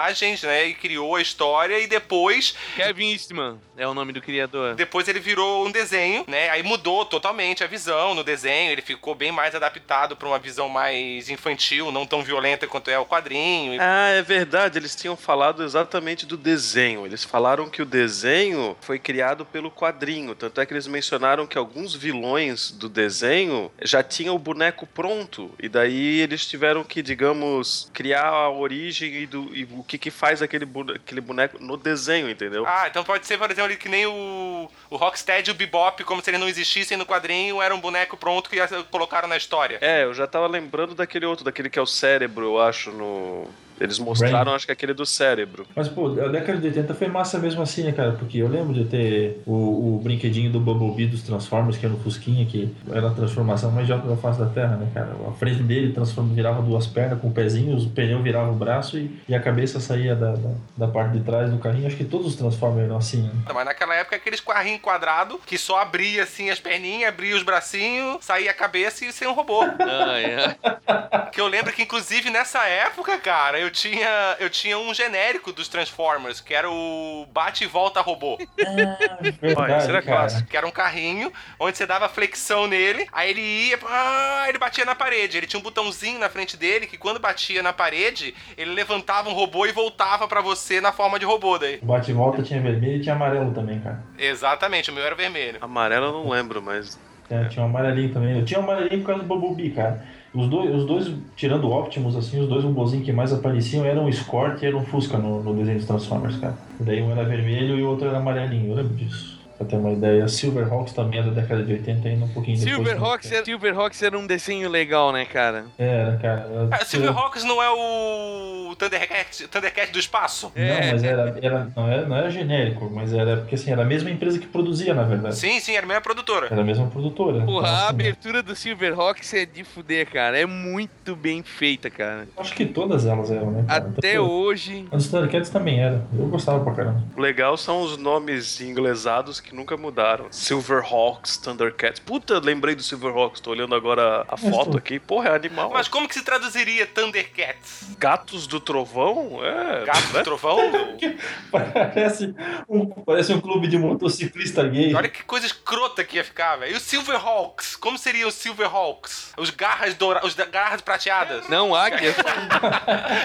[0.44, 0.68] né?
[0.68, 4.76] E criou a história e depois Kevin Eastman é o nome do criador.
[4.76, 6.50] depois ele virou um desenho, né?
[6.50, 8.72] Aí mudou totalmente a visão no desenho.
[8.72, 13.00] Ele ficou bem mais adaptado pra uma visão mais infantil, não tão violenta quanto é
[13.00, 13.82] o quadrinho.
[13.82, 17.06] Ah, é verdade, eles tinham falado exatamente do desenho.
[17.06, 20.36] Eles falaram que o desenho foi criado pelo quadrinho.
[20.36, 25.52] Tanto é que eles mencionaram que alguns vilões do desenho já tinham o boneco pronto.
[25.60, 30.12] E daí eles tiveram que, digamos, criar a origem e, do, e o que, que
[30.12, 32.66] faz aquele, bone- aquele boneco no desenho, entendeu?
[32.68, 36.22] Ah, então pode ser, por exemplo, que nem o, o Rocksteady e o Bebop, como
[36.22, 38.58] se eles não existissem no quadrinho, era um boneco pronto que
[38.92, 39.80] colocaram na história.
[39.82, 43.48] É, eu já tava lembrando daquele outro, daquele que é o cérebro, eu acho, no.
[43.82, 45.66] Eles mostraram, acho que aquele do cérebro.
[45.76, 48.12] Mas, pô, a década de 80 foi massa mesmo assim, né, cara?
[48.12, 52.00] Porque eu lembro de ter o, o brinquedinho do Bumblebee dos Transformers, que era no
[52.00, 55.10] Fusquinha, que era a transformação mais alta da face da Terra, né, cara?
[55.28, 59.00] A frente dele transforma, virava duas pernas com o pezinho, o pneu virava o braço
[59.00, 61.88] e, e a cabeça saía da, da, da parte de trás do carrinho.
[61.88, 63.32] Acho que todos os Transformers eram assim, né?
[63.52, 68.24] Mas naquela época aqueles carrinhos quadrados que só abria assim as perninhas, abria os bracinhos,
[68.24, 69.62] saía a cabeça e sem um robô.
[69.64, 71.30] Ai, ai.
[71.32, 75.68] que eu lembro que inclusive nessa época, cara, eu tinha eu tinha um genérico dos
[75.68, 78.38] Transformers, que era o Bate e Volta Robô.
[79.40, 80.18] Verdade, isso era cara.
[80.18, 80.50] clássico.
[80.50, 84.86] Que era um carrinho onde você dava flexão nele, aí ele ia, ah, ele batia
[84.86, 85.38] na parede.
[85.38, 89.34] Ele tinha um botãozinho na frente dele que quando batia na parede, ele levantava um
[89.34, 91.80] robô e voltava pra você na forma de robô daí.
[91.82, 94.04] O bate e volta tinha vermelho e tinha amarelo também, cara.
[94.18, 95.58] Exatamente, o meu era vermelho.
[95.62, 96.98] Amarelo eu não lembro, mas.
[97.30, 98.40] É, tinha um amarelinho também.
[98.40, 100.04] Eu tinha um amarelinho por causa do Bumblebee, cara.
[100.34, 104.06] Os dois, os dois, tirando o Optimus, assim, os dois robôzinhos que mais apareciam eram
[104.06, 106.56] o Escort e era um Fusca no, no desenho dos Transformers, cara.
[106.80, 109.40] E daí um era vermelho e o outro era amarelinho, eu lembro disso.
[109.58, 110.28] Pra ter uma ideia.
[110.28, 112.76] Silverhawks também é da década de 80, ainda um pouquinho depois.
[112.76, 115.66] Silverhawks era, Silverhawks era um desenho legal, né, cara?
[115.78, 116.40] Era, cara.
[116.52, 118.51] Era- Ah, Silverhawks não é o
[118.86, 120.52] Thundercat, Thundercat do espaço?
[120.56, 120.92] Não, É.
[120.92, 124.10] mas era, era, não, era, não era genérico, mas era porque assim, era a mesma
[124.10, 125.36] empresa que produzia, na verdade.
[125.36, 126.48] Sim, sim, era a mesma produtora.
[126.50, 127.42] Era a mesma produtora.
[127.46, 130.40] Porra, Então, a assim, abertura do Silverhawks é de fuder, cara.
[130.40, 132.28] É muito bem feita, cara.
[132.38, 133.64] Acho que todas elas eram, né?
[133.68, 133.88] cara?
[133.98, 134.88] Até Tanto- hoje.
[134.92, 136.04] As Thundercats também era.
[136.18, 137.04] Eu gostava pra caramba.
[137.16, 140.26] O legal são os nomes inglesados que nunca mudaram.
[140.32, 142.00] Silverhawks, Thundercats.
[142.00, 145.00] Puta, lembrei do Silverhawks, tô olhando agora a foto tu- aqui.
[145.00, 145.72] Porra, é animal.
[145.74, 147.96] Mas como que se traduziria Thundercats?
[148.00, 149.40] Gatos do Trovão?
[149.44, 149.84] É.
[149.86, 150.24] Gato do né?
[150.24, 150.58] trovão?
[151.52, 152.34] Parece
[152.70, 154.94] um, parece um clube de motociclista gay.
[154.96, 156.74] Olha que coisa escrota que ia ficar, velho.
[156.74, 157.76] E os Silverhawks?
[157.76, 159.34] Como seriam os Silverhawks?
[159.38, 161.48] Os garras douradas, os garras prateadas.
[161.50, 162.16] Não, águia.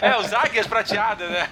[0.03, 1.49] É, os águias prateadas, né?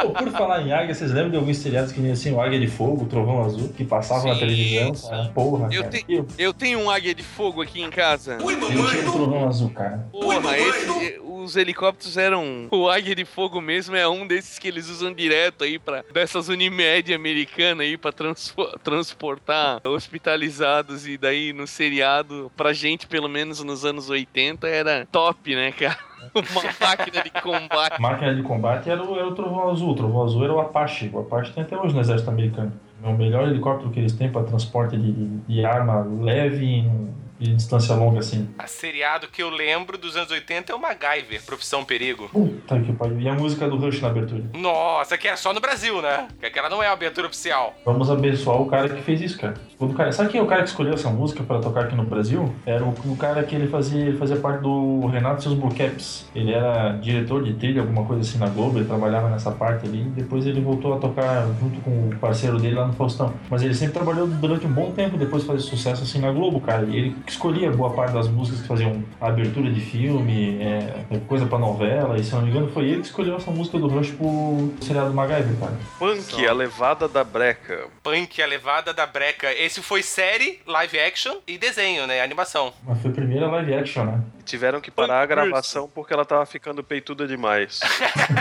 [0.00, 2.58] Pô, por falar em águia, vocês lembram de alguns seriados que nem assim, o Águia
[2.58, 4.94] de Fogo, o Trovão Azul, que passavam na Sim, televisão?
[4.94, 5.08] sim.
[5.10, 5.28] Cara?
[5.34, 5.92] Porra, Eu, cara.
[5.92, 8.38] te- Eu, eu tenho um águia de fogo aqui em casa.
[8.40, 8.46] eu
[8.90, 10.06] tinha o Trovão Azul, cara.
[10.10, 12.68] Porra, esse, os helicópteros eram.
[12.70, 16.48] O águia de fogo mesmo é um desses que eles usam direto aí para dessas
[16.48, 23.84] Unimed americanas aí transfo- transportar hospitalizados e daí no seriado, pra gente, pelo menos nos
[23.84, 25.98] anos 80, era top, né, cara?
[26.34, 28.00] Uma máquina de combate.
[28.00, 29.90] Máquina de combate era o, era o Trovão Azul.
[29.90, 31.10] O Trovão Azul era o Apache.
[31.12, 32.72] O Apache tem até hoje no exército americano.
[33.02, 37.14] É o melhor helicóptero que eles têm para transporte de, de, de arma leve em,
[37.38, 38.48] de distância longa, assim.
[38.58, 42.28] A seriado que eu lembro dos anos 80 é o MacGyver, Profissão Perigo.
[42.28, 43.20] Puta que pariu.
[43.20, 44.44] E a música do Rush na abertura.
[44.54, 46.28] Nossa, que é só no Brasil, né?
[46.40, 47.74] Que aquela não é a abertura oficial.
[47.84, 49.54] Vamos abençoar o cara que fez isso, cara.
[49.78, 52.04] O cara, sabe quem é o cara que escolheu essa música para tocar aqui no
[52.04, 52.54] Brasil?
[52.64, 56.26] Era o, o cara que ele fazia, ele fazia parte do Renato e seus Bullcaps.
[56.34, 60.02] Ele era diretor de trilha, alguma coisa assim na Globo, ele trabalhava nessa parte ali.
[60.04, 63.34] Depois ele voltou a tocar junto com o parceiro dele lá no Faustão.
[63.50, 66.60] Mas ele sempre trabalhou durante um bom tempo depois de fazer sucesso assim na Globo,
[66.60, 66.86] cara.
[66.86, 71.44] E ele que escolhia boa parte das músicas que faziam abertura de filme, é, coisa
[71.44, 72.16] pra novela.
[72.16, 74.72] E se eu não me engano, foi ele que escolheu essa música do Rush pro
[74.80, 75.76] seriado MacGyver, cara.
[75.98, 77.88] Punk, a levada da breca.
[78.04, 79.52] Punk, a levada da breca.
[79.52, 82.22] Esse foi série, live action e desenho, né?
[82.22, 82.72] Animação.
[82.84, 84.20] Mas foi a primeira live action, né?
[84.44, 87.80] Tiveram que parar a gravação porque ela tava ficando peituda demais.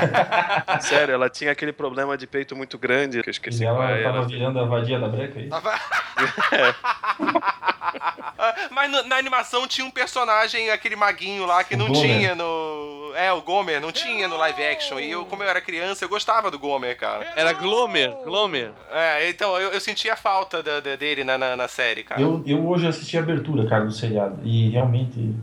[0.81, 4.03] Sério, ela tinha aquele problema de peito muito grande, que eu esqueci E ela é.
[4.03, 5.55] tava Ela- virando a vadia da breca, é isso?
[8.71, 12.01] Mas no- na animação tinha um personagem, aquele maguinho lá, que O não Gomer.
[12.01, 13.11] tinha no.
[13.15, 14.99] É, o Gomer, não tinha no live action.
[14.99, 17.25] E eu, como eu era criança, eu gostava do Gomer, cara.
[17.35, 18.71] Era Glomer, Glomer.
[18.91, 22.19] É, então eu, eu sentia falta da- da- dele na, na, na série, cara.
[22.21, 24.39] Eu, eu hoje assisti a abertura, cara, do seriado.
[24.43, 25.33] E realmente.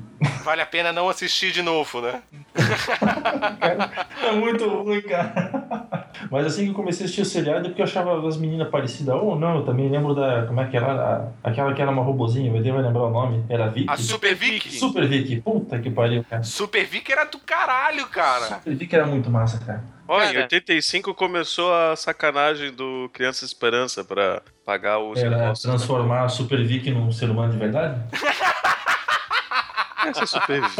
[0.44, 2.22] Vale a pena não assistir de novo, né?
[3.60, 6.01] cara, é muito ruim, cara.
[6.32, 8.68] Mas assim que eu comecei a assistir o seriado é porque eu achava as meninas
[8.70, 9.14] parecidas.
[9.16, 10.46] Ou não, eu também lembro da.
[10.46, 10.90] Como é que era?
[10.90, 13.44] A- aquela que era uma robozinha, o ED vai lembrar o nome.
[13.50, 13.90] Era Vicky.
[13.90, 14.72] A Super Vic.
[14.78, 15.42] Super Vicky.
[15.42, 16.42] Puta que pariu, cara.
[16.42, 18.46] Super Vic era do caralho, cara.
[18.46, 19.84] Super Vicky era muito massa, cara.
[20.08, 20.38] Ó, em Cara.
[20.40, 25.62] 85 começou a sacanagem do Criança Esperança pra pagar os Era impostos.
[25.70, 28.00] transformar a Super Vicky num ser humano de verdade?
[30.06, 30.76] Essa é super Vic.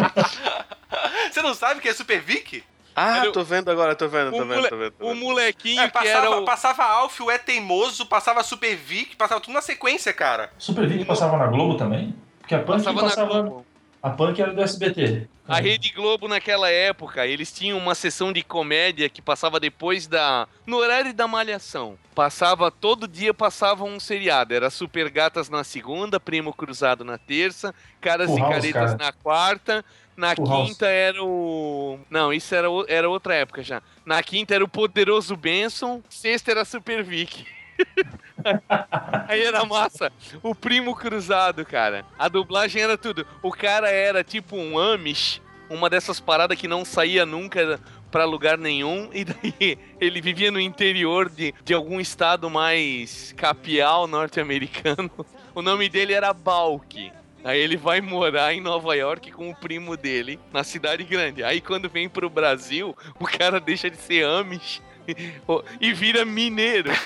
[1.33, 2.65] Você não sabe o que é Super Vic?
[2.95, 4.91] Ah, Era o- tô vendo agora, tô vendo, tô O, vendo, mole- tô vendo.
[4.93, 5.21] tô o vendo.
[5.21, 6.45] molequinho É, que passava, era o.
[6.45, 10.51] passava Alf, o É Teimoso, passava Super Vic, passava tudo na sequência, cara.
[10.59, 12.15] Super Vicky passava na Globo também?
[12.41, 13.35] Porque a Punk Passava passava.
[13.35, 13.67] na Globo.
[14.03, 15.29] A Punk era do SBT.
[15.47, 20.47] A Rede Globo naquela época, eles tinham uma sessão de comédia que passava depois da.
[20.67, 21.97] no horário da malhação.
[22.15, 24.55] Passava todo dia passava um seriado.
[24.55, 28.97] Era Super Gatas na segunda, Primo Cruzado na terça, Caras Full e Caretas cara.
[28.99, 29.85] na quarta.
[30.17, 30.69] Na House.
[30.71, 31.99] quinta era o.
[32.11, 33.83] Não, isso era, o- era outra época já.
[34.05, 37.47] Na quinta era o Poderoso Benson, sexta era Super Vic.
[39.29, 40.13] Aí era massa.
[40.43, 42.05] O primo cruzado, cara.
[42.19, 43.27] A dublagem era tudo.
[43.43, 45.41] O cara era tipo um Amish,
[45.71, 49.09] uma dessas paradas que não saía nunca pra lugar nenhum.
[49.15, 55.11] E daí ele vivia no interior de, de algum estado mais capial norte-americano.
[55.55, 57.13] O nome dele era Balk.
[57.45, 61.43] Aí ele vai morar em Nova York com o primo dele, na cidade grande.
[61.43, 64.81] Aí quando vem pro Brasil, o cara deixa de ser Amish
[65.81, 66.91] e vira mineiro.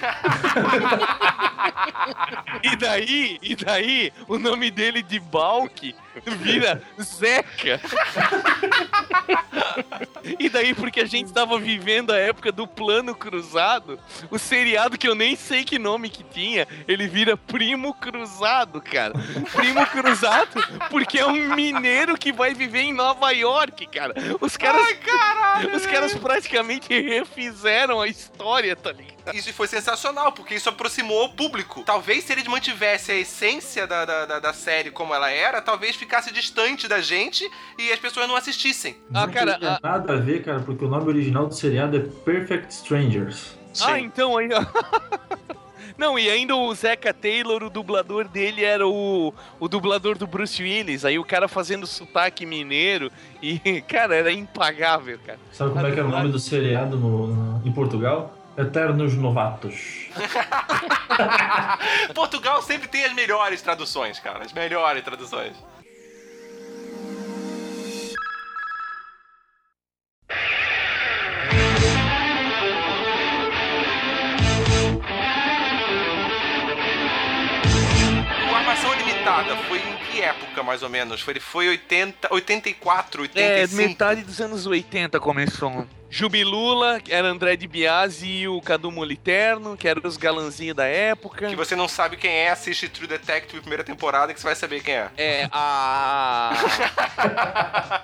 [2.62, 5.94] e daí, e daí, o nome dele de Balk
[6.24, 7.80] vira Zeca.
[10.38, 13.98] e daí, porque a gente tava vivendo a época do plano cruzado,
[14.30, 19.14] o seriado que eu nem sei que nome que tinha, ele vira Primo Cruzado, cara.
[19.54, 20.48] Primo Cruzado,
[20.90, 24.14] porque é um mineiro que vai viver em Nova York, cara.
[24.40, 24.86] Os caras.
[25.74, 29.15] Os caras praticamente refizeram a história, tá ligado?
[29.34, 31.82] Isso foi sensacional, porque isso aproximou o público.
[31.84, 35.96] Talvez se eles mantivessem a essência da, da, da- da série como ela era, talvez
[35.96, 37.48] ficasse distante da gente
[37.78, 38.96] e as pessoas não assistissem.
[39.12, 41.96] Ah, Não cara, teria a- nada a ver, cara, porque o nome original do seriado
[41.96, 43.56] é Perfect Strangers.
[43.82, 44.48] Ah, então aí.
[45.96, 50.62] Não, e ainda o Zeca Taylor, o dublador dele era o, o dublador do Bruce
[50.62, 51.06] Willis.
[51.06, 53.10] Aí o cara fazendo sotaque mineiro.
[53.42, 55.38] E, cara, era impagável, cara.
[55.52, 58.36] Sabe como é que era o nome do seriado no- no- em Portugal?
[58.56, 60.08] Eternos Novatos.
[62.14, 64.44] Portugal sempre tem as melhores traduções, cara.
[64.44, 65.54] As melhores traduções.
[78.50, 81.20] O Armação Limitada foi em que época, mais ou menos?
[81.20, 83.82] Foi, foi 80, 84, 85?
[83.82, 85.86] É, metade dos anos 80 começou.
[86.08, 90.86] Jubilula, que era André de Biasi e o Cadu Moliterno, que eram os galanzinhos da
[90.86, 91.48] época.
[91.48, 94.82] Que você não sabe quem é, assiste True Detective primeira temporada que você vai saber
[94.82, 95.10] quem é.
[95.16, 96.52] É, a.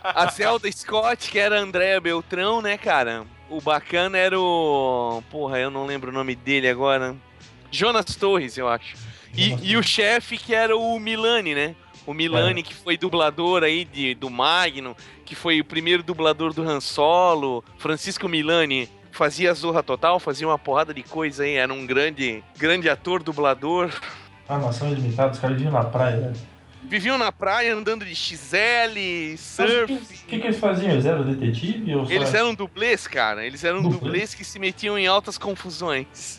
[0.05, 3.25] a Zelda Scott, que era Andréa Beltrão, né, cara?
[3.49, 5.23] O bacana era o.
[5.31, 7.17] Porra, eu não lembro o nome dele agora.
[7.71, 8.97] Jonas Torres, eu acho.
[9.35, 11.75] E, e o chefe, que era o Milani, né?
[12.07, 16.63] O Milani, que foi dublador aí de, do Magno, que foi o primeiro dublador do
[16.63, 17.63] Han Solo.
[17.79, 21.55] Francisco Milani fazia Zorra Total, fazia uma porrada de coisa aí.
[21.55, 23.91] Era um grande, grande ator, dublador.
[24.49, 26.53] Armação ilimitada, os caras viviam na praia, velho.
[26.85, 29.93] Viviam na praia andando de XL, surf.
[29.95, 30.91] O que, que, que eles faziam?
[30.91, 31.95] Eles eram detetive?
[31.95, 33.47] Ou só- Eles eram dublês, cara.
[33.47, 34.01] Eles eram Dublês?
[34.03, 36.39] dublês que se metiam em altas confusões.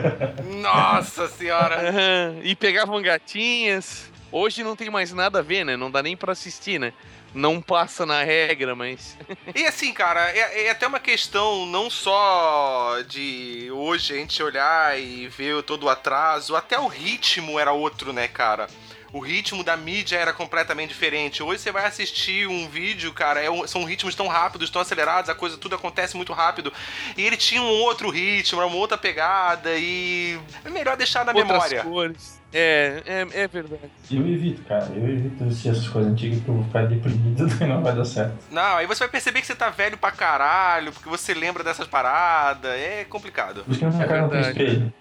[0.60, 1.88] Nossa senhora!
[1.88, 4.10] Aham, e pegavam gatinhas.
[4.30, 5.76] Hoje não tem mais nada a ver, né?
[5.76, 6.92] Não dá nem pra assistir, né?
[7.34, 9.16] Não passa na regra, mas.
[9.54, 14.98] E assim, cara, é, é até uma questão não só de hoje a gente olhar
[14.98, 18.68] e ver todo o atraso, até o ritmo era outro, né, cara?
[19.12, 21.42] O ritmo da mídia era completamente diferente.
[21.42, 25.30] Hoje você vai assistir um vídeo, cara, é um- são ritmos tão rápidos, tão acelerados,
[25.30, 26.72] a coisa tudo acontece muito rápido.
[27.16, 31.32] E ele tinha um outro ritmo, era uma outra pegada e é melhor deixar na
[31.32, 31.82] Outras memória.
[31.82, 32.36] cores.
[32.52, 33.90] É, é, é verdade.
[34.10, 34.86] Eu evito, cara.
[34.94, 38.04] Eu evito assistir essas coisas antigas porque eu vou ficar deprimido e não vai dar
[38.04, 38.34] certo.
[38.50, 41.86] Não, aí você vai perceber que você tá velho pra caralho, porque você lembra dessas
[41.86, 43.62] paradas, é complicado.
[43.64, 44.62] Por isso que na minha É casa não tem verdade.
[44.64, 44.94] espelho.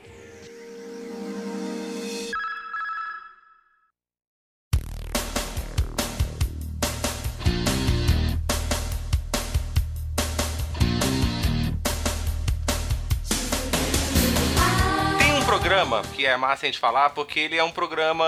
[16.16, 18.26] Que é massa a gente falar, porque ele é um programa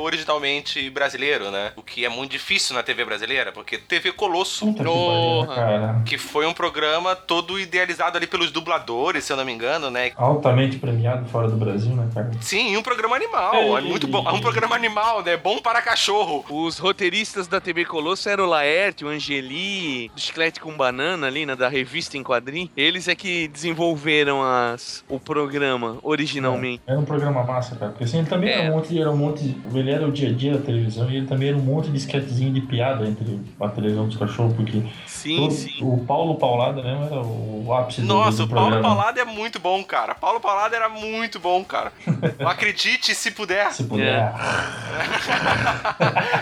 [0.00, 1.72] originalmente brasileiro, né?
[1.76, 5.54] O que é muito difícil na TV brasileira, porque TV Colosso, que pariu, né, Porra.
[5.54, 6.02] cara.
[6.04, 10.12] que foi um programa todo idealizado ali pelos dubladores, se eu não me engano, né?
[10.16, 12.30] Altamente premiado fora do Brasil, né, cara?
[12.40, 14.28] Sim, e um programa animal, é muito bom.
[14.28, 15.36] É um programa animal, né?
[15.36, 16.44] Bom para cachorro.
[16.50, 21.46] Os roteiristas da TV Colosso eram o Laerte, o Angeli, do Chiclete com Banana ali,
[21.46, 22.68] né, da revista em quadrinho.
[22.76, 26.56] Eles é que desenvolveram as, o programa originalmente.
[26.56, 26.80] também.
[26.86, 27.92] Era um programa massa, cara.
[27.92, 28.60] Porque assim, ele também É.
[28.60, 29.56] era um monte, era um monte.
[29.74, 31.96] Ele era o dia a dia da televisão e ele também era um monte de
[31.96, 35.70] esquetezinho de piada entre a televisão dos cachorros, porque Sim, o, sim.
[35.80, 38.94] o Paulo Paulada mesmo era o ápice do, Nossa, do o Paulo programa.
[38.94, 40.14] Paulada é muito bom, cara.
[40.14, 41.92] Paulo Paulada era muito bom, cara.
[42.44, 43.72] Acredite se puder.
[43.72, 44.06] Se puder.
[44.14, 44.32] É.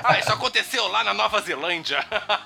[0.05, 2.05] Ah, isso aconteceu lá na Nova Zelândia.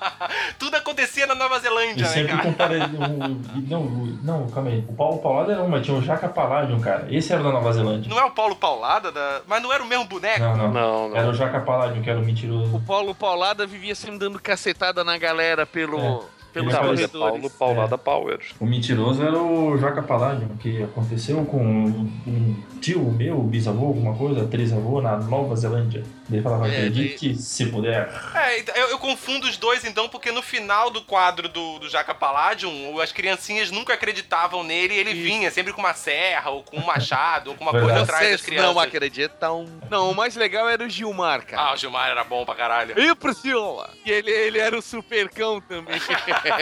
[0.57, 2.43] Tudo acontecia na Nova E Zelândia, né, sempre cara?
[2.43, 2.73] compara.
[2.87, 3.83] o- e não,
[4.23, 4.83] não, calma aí.
[4.87, 7.07] O Paulo Paulada era um, mas tinha o Jaca Palladium, cara.
[7.09, 8.08] Esse era da Nova Zelândia.
[8.09, 9.41] Não é o Paulo Paulada, da...
[9.47, 10.39] mas não era o mesmo boneco?
[10.39, 10.71] Não, não.
[11.09, 11.31] Não, Era não.
[11.31, 12.81] o Jaca Palladium, que era o O mentiroso.
[12.85, 16.19] Paulo Paulada vivia sempre dando cacetada na galera pelo, É.
[16.53, 17.11] pelos é corredores.
[17.11, 18.39] Paulo Paulada Power.
[18.59, 24.45] O mentiroso era o Jaca Palladium, que aconteceu com um tio meu, bisavô, alguma coisa,
[24.47, 26.03] trisavô, na Nova Zelândia.
[26.31, 28.09] Ele falava, É, acredite se puder.
[28.35, 31.89] É, então, eu, eu confundo os dois então, porque no final do quadro do, do
[31.89, 35.23] Jaca Palladium, as criancinhas nunca acreditavam nele e ele Isso.
[35.23, 37.93] vinha sempre com uma serra, ou com um machado, ou com uma Verdade.
[37.97, 38.73] coisa atrás das crianças.
[38.75, 39.65] não acreditam.
[39.89, 41.73] Não, o mais legal era o Gilmar, Ah, cara.
[41.73, 42.99] o Gilmar era bom pra caralho.
[42.99, 43.89] E Priscila?
[44.05, 45.99] E ele, ele era o supercão também.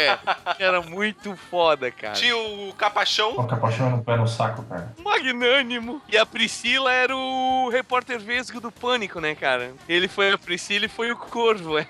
[0.59, 2.13] era muito foda, cara.
[2.13, 3.31] Tinha o Capachão.
[3.37, 4.93] O capachão no pé no saco, cara.
[5.03, 6.01] Magnânimo.
[6.07, 9.56] E a Priscila era o repórter vesgo do Pânico, né, cara?
[9.87, 11.87] Ele foi a Priscila e foi o Corvo, é.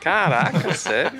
[0.00, 1.18] Caraca, sério?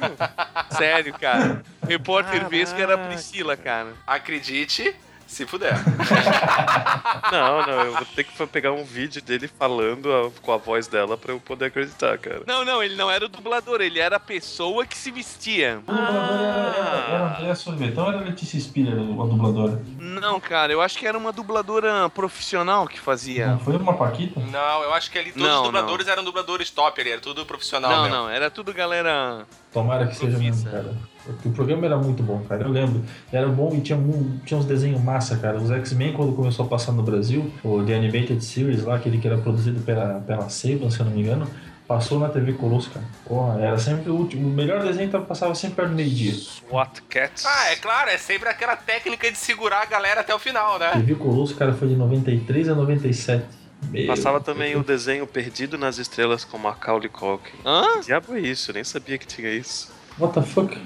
[0.71, 1.63] Sério, cara.
[1.83, 2.49] O repórter Caraca.
[2.51, 3.93] vesgo era a Priscila, cara.
[4.07, 4.95] Acredite,
[5.27, 5.75] se puder.
[7.33, 10.87] Não, não, eu vou ter que pegar um vídeo dele falando a- com a voz
[10.87, 12.43] dela pra eu poder acreditar, cara.
[12.47, 15.79] Não, não, ele não era o dublador, ele era a pessoa que se vestia.
[15.87, 19.83] O dublador era, era, era André Sorvetão ou era Letícia Spiller, a dubladora?
[19.99, 23.49] Não, cara, eu acho que era uma dubladora profissional que fazia.
[23.49, 24.39] Não foi uma Paquita?
[24.41, 27.45] Não, eu acho que ali todos Não, os dubladores eram dubladores top ali, era tudo
[27.45, 28.17] profissional Não, mesmo.
[28.17, 29.45] não, era tudo galera.
[29.73, 30.95] Tomara que seja mesmo, cara.
[31.27, 32.63] Porque o programa era muito bom, cara.
[32.65, 33.03] Eu lembro.
[33.33, 35.59] Era bom e tinha, um- tinha uns desenhos massa, cara.
[35.59, 39.27] Os X-Men, quando começou a passar no Brasil, o The Animated Series lá, aquele que
[39.27, 41.47] era produzido pela, pela Saban, se eu não me engano,
[41.89, 43.07] passou na TV Colosso, cara.
[43.25, 44.49] Porra, era sempre o último.
[44.49, 46.33] O melhor desenho tava- passava sempre perto do meio-dia.
[46.33, 47.45] SWAT Cats.
[47.47, 50.91] Ah, é claro, é sempre aquela técnica de segurar a galera até o final, né?
[50.93, 53.45] TV Colosso, cara, foi de 93 a 97.
[53.91, 54.47] Meu Passava Deus.
[54.47, 57.53] também o desenho Perdido nas Estrelas com Macaulay Culkin.
[57.65, 57.99] Hã?
[58.01, 58.71] Que diabo é isso?
[58.71, 59.93] Eu nem sabia que tinha isso.
[60.19, 60.77] What the fuck?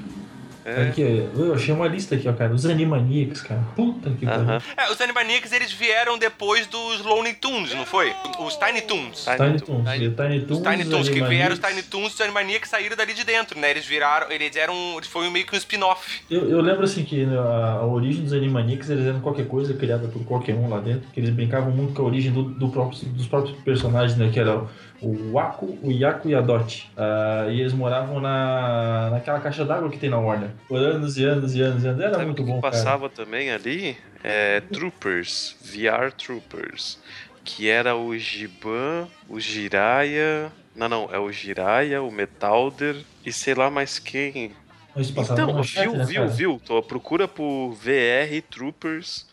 [0.64, 0.88] É.
[0.88, 1.00] Aqui,
[1.34, 2.52] eu achei uma lista aqui, ó, cara.
[2.52, 3.60] Os Animaniacs, cara.
[3.74, 4.42] Puta que pariu.
[4.42, 4.58] Aham.
[4.76, 8.12] É, os Animaniacs eles vieram depois dos Looney Tunes, não foi?
[8.38, 9.24] Os Tiny Toons.
[9.24, 9.62] Tiny Tiny Toons.
[9.62, 9.90] Toons.
[9.92, 10.60] Tiny- e Tiny Toons.
[10.60, 11.58] Os Tiny Toons, que vieram os.
[11.58, 13.70] Tiny Toons, os Animaniacs saíram dali de dentro, né?
[13.70, 16.20] Eles viraram, eles eram, eles foi meio que um spin-off.
[16.30, 20.08] Eu, eu lembro assim que a, a origem dos Animaniacs eles eram qualquer coisa criada
[20.08, 23.08] por qualquer um lá dentro, que eles brincavam muito com a origem do, do próprio-
[23.10, 24.30] dos próprios personagens, né?
[24.32, 24.62] Que era
[25.02, 26.90] o Waco, o Yaku e a Dot.
[26.96, 30.50] Ah, e eles moravam na, naquela caixa d'água que tem na Warner.
[30.68, 32.00] Por anos e anos e anos e anos.
[32.00, 32.72] Era Sabe muito o que bom, cara.
[32.72, 33.96] passava também ali?
[34.22, 36.98] É Troopers, VR Troopers.
[37.42, 40.52] Que era o Giban, o Jiraya.
[40.76, 44.52] Não, não, é o Jiraya, o Metalder e sei lá mais quem.
[44.96, 46.26] Então, viu, né, viu, cara?
[46.26, 46.60] viu?
[46.64, 49.26] Tô, procura por VR Troopers,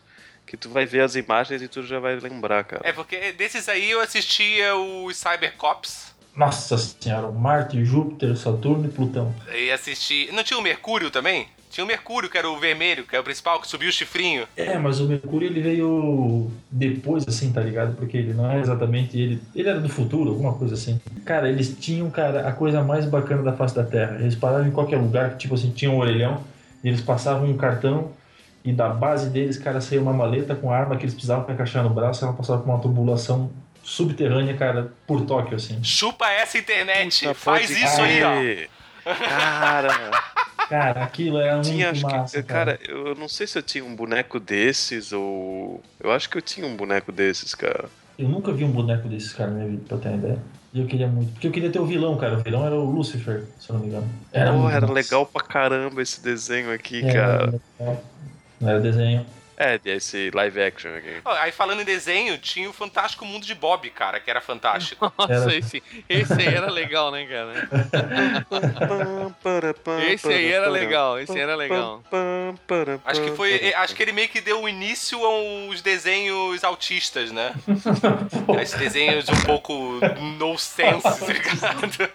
[0.48, 2.82] que tu vai ver as imagens e tu já vai lembrar, cara.
[2.84, 9.34] É porque desses aí eu assistia os Cybercops Nossa senhora, Marte, Júpiter, Saturno e Plutão.
[9.54, 10.30] e assisti.
[10.32, 11.48] Não tinha o Mercúrio também?
[11.70, 14.46] Tinha o Mercúrio, que era o vermelho, que é o principal, que subiu o chifrinho.
[14.56, 17.94] É, mas o Mercúrio ele veio depois, assim, tá ligado?
[17.94, 19.38] Porque ele não é exatamente ele.
[19.54, 20.98] Ele era do futuro, alguma coisa assim.
[21.26, 24.16] Cara, eles tinham, cara, a coisa mais bacana da face da Terra.
[24.18, 26.42] Eles paravam em qualquer lugar, tipo assim, tinha um orelhão,
[26.82, 28.12] e eles passavam um cartão,
[28.68, 31.54] e da base deles, cara, saía uma maleta com a arma que eles precisavam pra
[31.54, 33.50] encaixar no braço, ela passava por uma tubulação
[33.82, 35.82] subterrânea, cara, por Tóquio, assim.
[35.82, 39.12] Chupa essa internet, Puta, faz isso aí, ó.
[39.14, 40.10] Cara,
[40.68, 43.82] Cara, aquilo era muito tinha, acho massa, que, cara, eu não sei se eu tinha
[43.82, 45.82] um boneco desses ou.
[45.98, 47.86] Eu acho que eu tinha um boneco desses, cara.
[48.18, 50.38] Eu nunca vi um boneco desses, cara, na minha vida, pra ter uma ideia.
[50.74, 51.32] E eu queria muito.
[51.32, 52.34] Porque eu queria ter o vilão, cara.
[52.34, 54.08] O vilão era o Lucifer, se eu não me engano.
[54.30, 54.92] Era, muito era massa.
[54.92, 57.54] legal pra caramba esse desenho aqui, Era cara.
[58.60, 59.24] Não era desenho.
[59.60, 61.16] É, esse live action aqui.
[61.24, 65.12] Ó, Aí falando em desenho, tinha o Fantástico Mundo de Bob, cara, que era fantástico.
[65.18, 67.54] Nossa, Era- esse, esse aí era legal, né, cara?
[70.12, 72.02] Esse aí era legal, esse aí era legal.
[73.04, 73.72] Acho que foi.
[73.74, 77.54] Acho que ele meio que deu o início aos desenhos autistas, né?
[78.62, 80.00] Esses desenhos um pouco
[80.38, 82.10] no sense, tá ligado?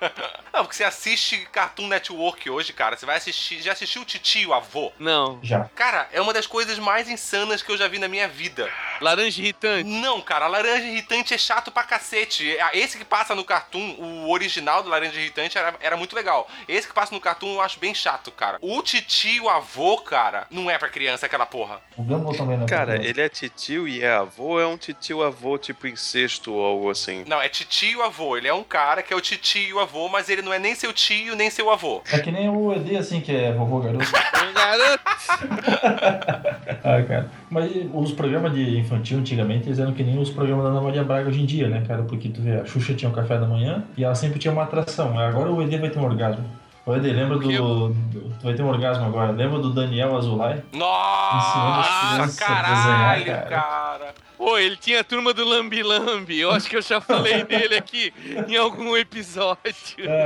[0.53, 2.95] Não, porque você assiste Cartoon Network hoje, cara.
[2.95, 3.61] Você vai assistir.
[3.61, 4.91] Já assistiu o Titio, o avô?
[4.99, 5.39] Não.
[5.43, 5.69] Já.
[5.75, 7.32] Cara, é uma das coisas mais insanas
[7.65, 8.69] que eu já vi na minha vida.
[9.01, 9.89] Laranja irritante.
[9.89, 12.55] Não, cara, laranja irritante é chato pra cacete.
[12.73, 16.47] Esse que passa no Cartoon, o original do laranja irritante era, era muito legal.
[16.67, 18.57] Esse que passa no Cartoon eu acho bem chato, cara.
[18.61, 21.81] O titio avô, cara, não é pra criança aquela porra.
[21.97, 24.77] O Gumball também não é Cara, ele é titio e é avô ou é um
[24.77, 27.23] titio avô tipo incesto ou algo assim?
[27.27, 28.37] Não, é titio avô.
[28.37, 30.93] Ele é um cara que é o titio avô, mas ele não é nem seu
[30.93, 32.01] tio, nem seu avô.
[32.11, 34.05] É que nem o ED, assim, que é vovô garoto.
[34.53, 35.03] Garoto.
[36.83, 37.22] ah, cara.
[37.49, 41.03] Mas os programas de infantil antigamente, eles eram que nem os programas da Ana Maria
[41.03, 42.03] Braga hoje em dia, né, cara?
[42.03, 44.63] Porque tu vê, a Xuxa tinha o café da manhã e ela sempre tinha uma
[44.63, 45.17] atração.
[45.17, 46.43] Agora o ED vai ter um orgasmo.
[46.85, 47.47] O ED, lembra do,
[47.89, 49.31] do- Tu vai ter um orgasmo agora.
[49.31, 50.61] Lembra do Daniel Azulay?
[50.73, 52.75] Nossa, caralho,
[53.23, 54.13] desenhar, cara.
[54.37, 56.39] Pô, ele tinha a turma do Lambi Lambi.
[56.39, 58.13] Eu acho que eu já falei dele aqui
[58.49, 59.57] em algum episódio.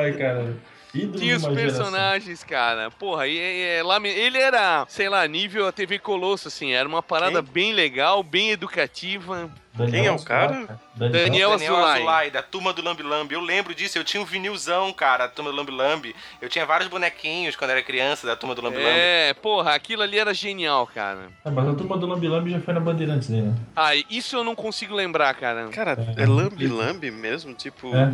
[0.02, 0.56] Ai, cara.
[0.92, 1.54] Tinha os uma geração.
[1.56, 2.90] personagens, cara.
[2.92, 6.74] Porra, e, e- é ele era, sei lá, nível a TV Colosso, assim.
[6.74, 9.50] Era uma parada bem legal, bem educativa.
[9.74, 10.48] Daniel Quem é o cara?
[10.54, 10.80] Daniel.
[10.96, 11.94] Daniel Daniel Azulay.
[11.98, 13.36] Azulay, da turma do Lambi Lambi.
[13.36, 16.16] Eu lembro disso, eu tinha um vinilzão, cara, da turma do Lambi Lambi.
[16.42, 18.90] Eu tinha vários bonequinhos quando era criança da turma do Lambi Lambi.
[18.90, 21.28] É, porra, aquilo ali era genial, cara.
[21.46, 23.56] Ah, mas a turma do Lambi Lambi já foi na Bandeirantes dele, né?
[23.76, 25.68] Ah, isso eu não consigo lembrar, cara.
[25.68, 26.24] Cara, É.
[26.24, 27.54] é lambe-lambe mesmo?
[27.54, 28.14] Tipo, É.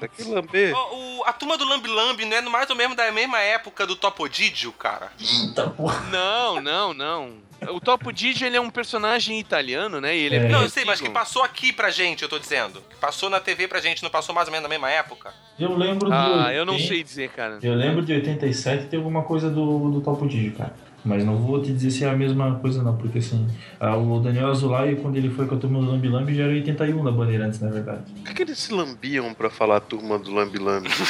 [0.00, 0.74] pra que lamber?
[0.74, 3.86] O- o- a turma do Lambi Lambi não é mais ou menos da mesma época
[3.86, 5.12] do Topodidio, cara?
[5.20, 6.00] Eita porra.
[6.10, 7.50] Não, não, não.
[7.68, 10.16] O Topo Digi, ele é um personagem italiano, né?
[10.16, 10.48] E ele é, É.
[10.48, 12.80] Não, eu sei, mas que passou aqui pra gente, eu tô dizendo.
[12.88, 15.34] Que passou na TV pra gente, não passou mais ou menos na mesma época?
[15.58, 16.14] Eu lembro do.
[16.14, 17.58] Ah, eu não 80, sei dizer, cara.
[17.62, 20.74] Eu lembro de 87 ter alguma coisa do, do Topo Digi, cara.
[21.04, 23.46] Mas não vou te dizer se é a mesma coisa, não, porque assim,
[23.80, 27.02] o Daniel Azulay, quando ele foi com a turma do Lambi Lambi, já era 81
[27.02, 28.02] na Bandeirantes, na verdade.
[28.12, 30.90] Por que, que eles se lambiam pra falar a turma do lambe-lambe?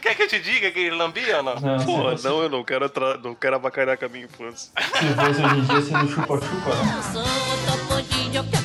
[0.00, 1.54] Quer que eu te diga que ele lambia ou não?
[1.60, 4.72] Não, fosse- não, eu não quero, atra- não quero avacalhar com a minha infância.
[4.78, 8.61] Se fosse hoje em dia, seria o chupa-chupa, né?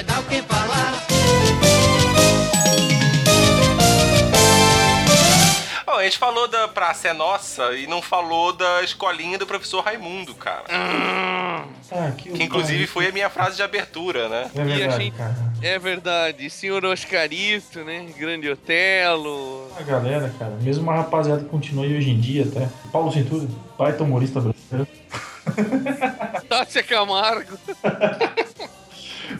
[0.00, 1.06] Vai dar o que falar.
[5.86, 9.82] Bom, a gente falou da Praça é Nossa e não falou da escolinha do professor
[9.84, 10.64] Raimundo, cara.
[10.70, 11.64] Ah,
[12.16, 14.50] que, Que inclusive foi a minha frase de abertura, né?
[14.54, 15.36] É E a verdade, gente- cara.
[15.60, 16.48] É verdade.
[16.48, 18.06] Senhor Oscarito, né?
[18.16, 19.68] Grande Otelo.
[19.78, 22.68] A galera, cara, mesmo uma rapaziada que continua aí hoje em dia até.
[22.92, 23.46] Paulo Cintura,
[23.76, 24.88] baita humorista brasileiro.
[26.48, 27.58] Tássia Camargo.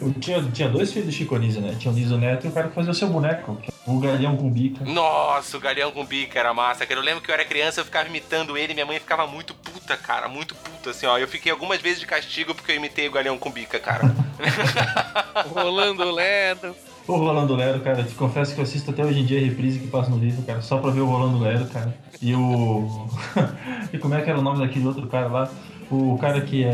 [0.01, 1.74] Eu tinha, tinha dois filhos do Chico Anísio, né?
[1.78, 4.51] Tinha o Niso Neto e o cara que fazia o seu boneco, o Galhão com
[4.51, 4.84] bica.
[4.84, 7.01] Nossa, o Galeão com bica era massa, cara.
[7.01, 9.97] Eu lembro que eu era criança, eu ficava imitando ele, minha mãe ficava muito puta,
[9.97, 11.18] cara, muito puta, assim, ó.
[11.18, 14.14] Eu fiquei algumas vezes de castigo porque eu imitei o Galeão com bica, cara.
[15.55, 16.74] Rolando Ledo.
[17.09, 19.80] O Rolando Lero, cara, te confesso que eu assisto até hoje em dia a reprise
[19.80, 21.93] que passa no livro, cara, só pra ver o Rolando Lero, cara.
[22.22, 23.09] E o.
[23.93, 25.51] e como é que era o nome daquele outro cara lá?
[25.91, 26.70] O cara que é.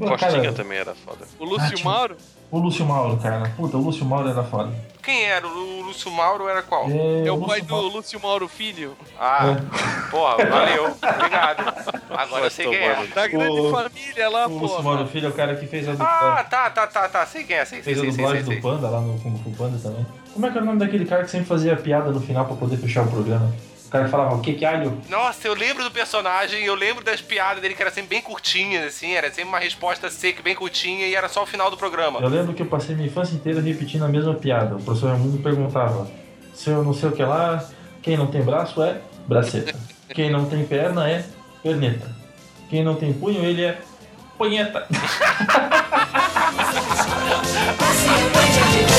[0.00, 1.24] o Costinha cara- também era foda.
[1.38, 2.16] O Lúcio Ah, tinha- Mauro.
[2.50, 3.52] O Lúcio Mauro, cara.
[3.56, 4.72] Puta, o Lúcio Mauro era foda.
[5.02, 5.46] Quem era?
[5.46, 6.84] O Lúcio Mauro era qual?
[6.90, 8.96] É o Lúcio pai do Lúcio Mauro Filho.
[9.18, 10.10] Ah, É.
[10.10, 10.86] porra, valeu.
[10.86, 11.74] Obrigado.
[12.10, 13.06] Agora eu sei quem é.
[13.14, 14.82] Da grande O- família lá, O Lúcio pô.
[14.82, 16.50] Mauro Filho é o cara que fez a Ah, dublagem.
[16.50, 17.26] tá, tá, tá, tá.
[17.26, 18.70] Sei quem é, sei, sei, Fez a sei, sei, dublagem sei, do sei.
[18.70, 20.06] Panda lá no Kung Fu Panda também.
[20.34, 22.56] Como é que era o nome daquele cara que sempre fazia piada no final pra
[22.56, 23.52] poder fechar o programa?
[23.90, 24.96] O cara que falava, o que que alho?
[25.08, 28.84] Nossa, eu lembro do personagem, eu lembro das piadas dele que era sempre bem curtinhas,
[28.84, 32.20] assim, era sempre uma resposta seca, bem curtinha e era só o final do programa.
[32.20, 34.76] Eu lembro que eu passei minha infância inteira repetindo a mesma piada.
[34.76, 36.08] O professor Raimundo perguntava:
[36.54, 37.68] se eu não sei o que lá,
[38.00, 39.74] quem não tem braço é braceta.
[40.14, 41.24] Quem não tem perna é
[41.60, 42.14] perneta.
[42.68, 43.76] Quem não tem punho, ele é
[44.38, 44.86] punheta.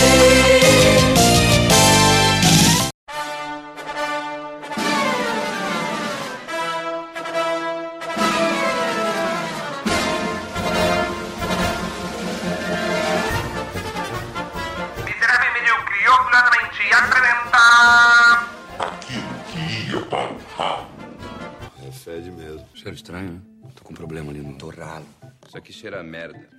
[22.82, 23.42] Cheiro estranho, né?
[23.76, 25.06] Tô com um problema ali no torralo.
[25.48, 26.50] Isso aqui cheira a merda.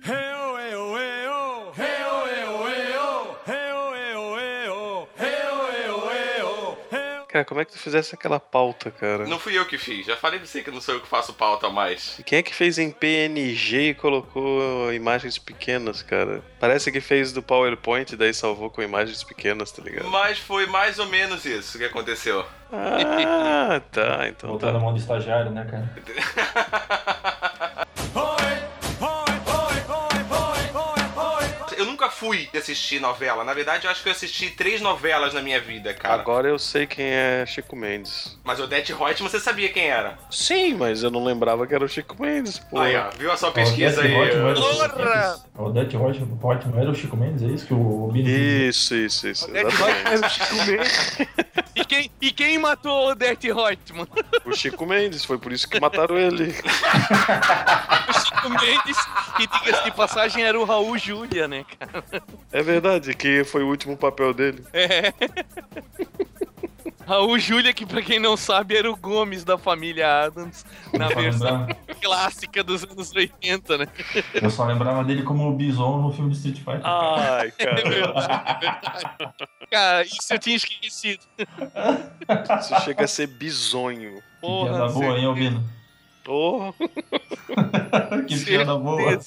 [7.33, 9.25] Cara, como é que tu fizesse aquela pauta, cara?
[9.25, 11.33] Não fui eu que fiz, já falei pra você que não sou eu que faço
[11.33, 12.19] pauta mais.
[12.19, 16.43] E Quem é que fez em PNG e colocou imagens pequenas, cara?
[16.59, 20.07] Parece que fez do PowerPoint e daí salvou com imagens pequenas, tá ligado?
[20.11, 22.45] Mas foi mais ou menos isso que aconteceu.
[22.71, 24.79] Ah, tá, então Botar na tá.
[24.79, 25.89] mão do estagiário, né, cara?
[32.23, 33.43] fui assistir novela.
[33.43, 36.13] Na verdade, eu acho que eu assisti três novelas na minha vida, cara.
[36.13, 38.39] Agora eu sei quem é Chico Mendes.
[38.45, 40.17] Mas o Odete Reutemann, você sabia quem era?
[40.31, 42.79] Sim, mas eu não lembrava que era o Chico Mendes, pô.
[42.79, 44.29] Aí, ó, viu a sua pesquisa Odete aí?
[44.29, 45.05] Era o Chico Porra!
[45.05, 45.43] Mendes?
[45.57, 49.49] Odete Reutemann era o Chico Mendes, é isso que o Bini Isso, isso, isso.
[49.53, 51.29] Exatamente.
[51.75, 54.07] E quem, e quem matou o Odete Reutemann?
[54.45, 56.55] O Chico Mendes, foi por isso que mataram ele.
[58.07, 58.97] O Chico Mendes,
[59.37, 62.03] que diga-se de passagem, era o Raul Júlia, né, cara?
[62.51, 64.63] É verdade, que foi o último papel dele.
[64.73, 65.13] É.
[67.05, 71.67] Raul Júlia, que pra quem não sabe, era o Gomes da família Adams, na versão
[72.01, 73.87] clássica dos anos 80, né?
[74.33, 76.81] Eu só lembrava dele como o Bison no filme de Street Fighter.
[76.85, 79.35] Ai, cara.
[79.69, 81.23] Cara, isso eu tinha esquecido.
[82.59, 84.15] Isso chega a ser bizonho.
[84.15, 85.63] que Porra, piada boa, hein, Albino?
[86.27, 86.73] Oh,
[88.27, 89.19] que piada boa.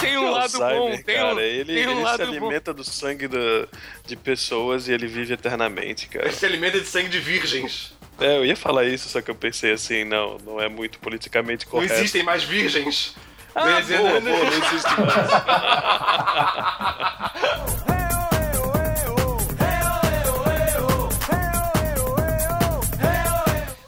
[0.00, 1.42] Tem um lado bom, Alzheimer, tem um, cara.
[1.42, 2.30] Ele, tem um ele se lado bom.
[2.30, 3.66] alimenta do sangue da-
[4.06, 6.26] de pessoas e ele vive eternamente, cara.
[6.26, 7.92] Ele se alimenta de sangue de virgens.
[8.20, 11.64] É, eu ia falar isso, só que eu pensei assim, não, não é muito politicamente
[11.66, 11.94] Não correto.
[11.94, 13.14] existem mais virgens.
[13.54, 14.30] Ah, boa, né?
[14.32, 16.38] boa, não existe mais.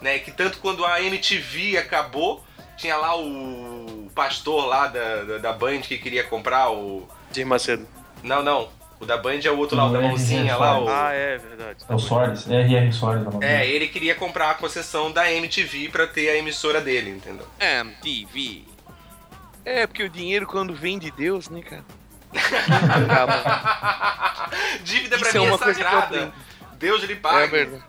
[0.00, 0.18] né?
[0.18, 2.44] Que tanto quando a MTV acabou,
[2.80, 7.06] tinha lá o pastor lá da, da, da Band que queria comprar o.
[7.30, 7.86] Dir Macedo.
[8.22, 8.68] Não, não.
[8.98, 10.78] O da Band é o outro lá, o da Não, é mãozinha lá.
[10.78, 10.88] O...
[10.88, 11.84] Ah, é verdade.
[11.88, 12.92] É o Soares, é R.R.
[12.92, 13.24] Soares.
[13.40, 17.46] É, ele queria comprar a concessão da MTV pra ter a emissora dele, entendeu?
[17.58, 18.64] MTV.
[19.64, 21.84] É, porque o dinheiro quando vem de Deus, né, cara?
[24.84, 26.32] Dívida pra Isso é mim é uma coisa que eu sagrada.
[26.80, 27.44] Deus lhe paga.
[27.44, 27.84] É verdade.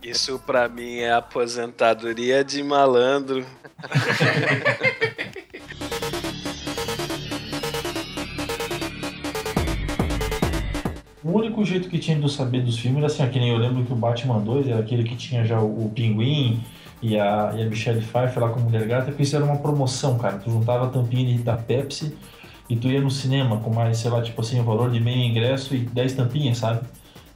[0.02, 3.44] Isso pra mim é aposentadoria de malandro.
[11.22, 13.48] O único jeito que tinha de eu saber dos filmes era assim, ó, que nem
[13.50, 16.62] eu lembro que o Batman 2 era aquele que tinha já o, o Pinguim
[17.00, 19.56] e a, e a Michelle Pfeiffer lá com a Mulher Gata, que isso era uma
[19.56, 20.36] promoção, cara.
[20.38, 22.14] Tu juntava a tampinha de- da Pepsi
[22.68, 25.22] e tu ia no cinema com mais, sei lá, tipo assim, o valor de meio
[25.24, 26.80] ingresso e 10 tampinhas, sabe?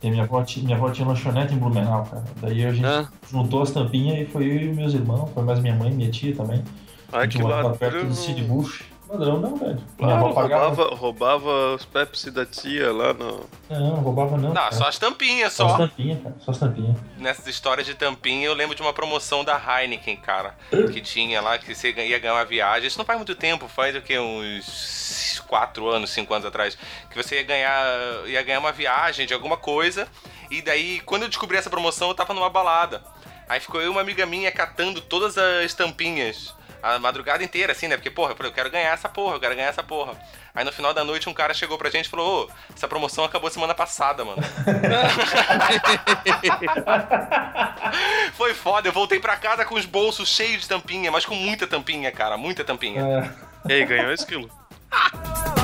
[0.03, 2.25] E minha avó, minha avó tinha lanchonete em Blumenau, cara.
[2.41, 3.09] Daí a gente Ah.
[3.31, 6.35] juntou as tampinhas e foi eu e meus irmãos, foi mais minha mãe, minha tia
[6.35, 6.63] também.
[7.13, 8.85] a Ai, gente que morava perto do Cid Bush.
[9.09, 9.83] Ladrão não, velho.
[9.97, 13.49] Claro, roubava, roubava os Pepsi da tia lá no.
[13.71, 14.49] Não, roubava não.
[14.51, 14.73] Não, cara.
[14.73, 15.79] só as tampinhas, Só as só.
[15.79, 16.35] tampinhas, cara.
[16.41, 16.97] Só as tampinhas.
[17.17, 20.55] Nessas histórias de tampinha, eu lembro de uma promoção da Heineken, cara.
[20.93, 22.87] Que tinha lá, que você ia ganhar uma viagem.
[22.87, 24.19] Isso não faz muito tempo, faz o quê?
[24.19, 26.77] Uns 4 anos, 5 anos atrás.
[27.11, 30.07] Que você ia ganhar, ia ganhar uma viagem de alguma coisa.
[30.51, 33.03] E daí, quando eu descobri essa promoção, eu tava numa balada.
[33.49, 36.55] Aí ficou eu e uma amiga minha catando todas as tampinhas.
[36.83, 37.97] A madrugada inteira, assim, né?
[37.97, 40.13] Porque, porra, eu falei, eu quero ganhar essa porra, eu quero ganhar essa porra.
[40.55, 43.25] Aí no final da noite um cara chegou pra gente e falou, ô, essa promoção
[43.25, 44.43] acabou semana passada, mano.
[48.35, 51.67] Foi foda, eu voltei pra casa com os bolsos cheios de tampinha, mas com muita
[51.67, 53.03] tampinha, cara, muita tampinha.
[53.67, 54.49] É, E aí, ganhou esse quilo.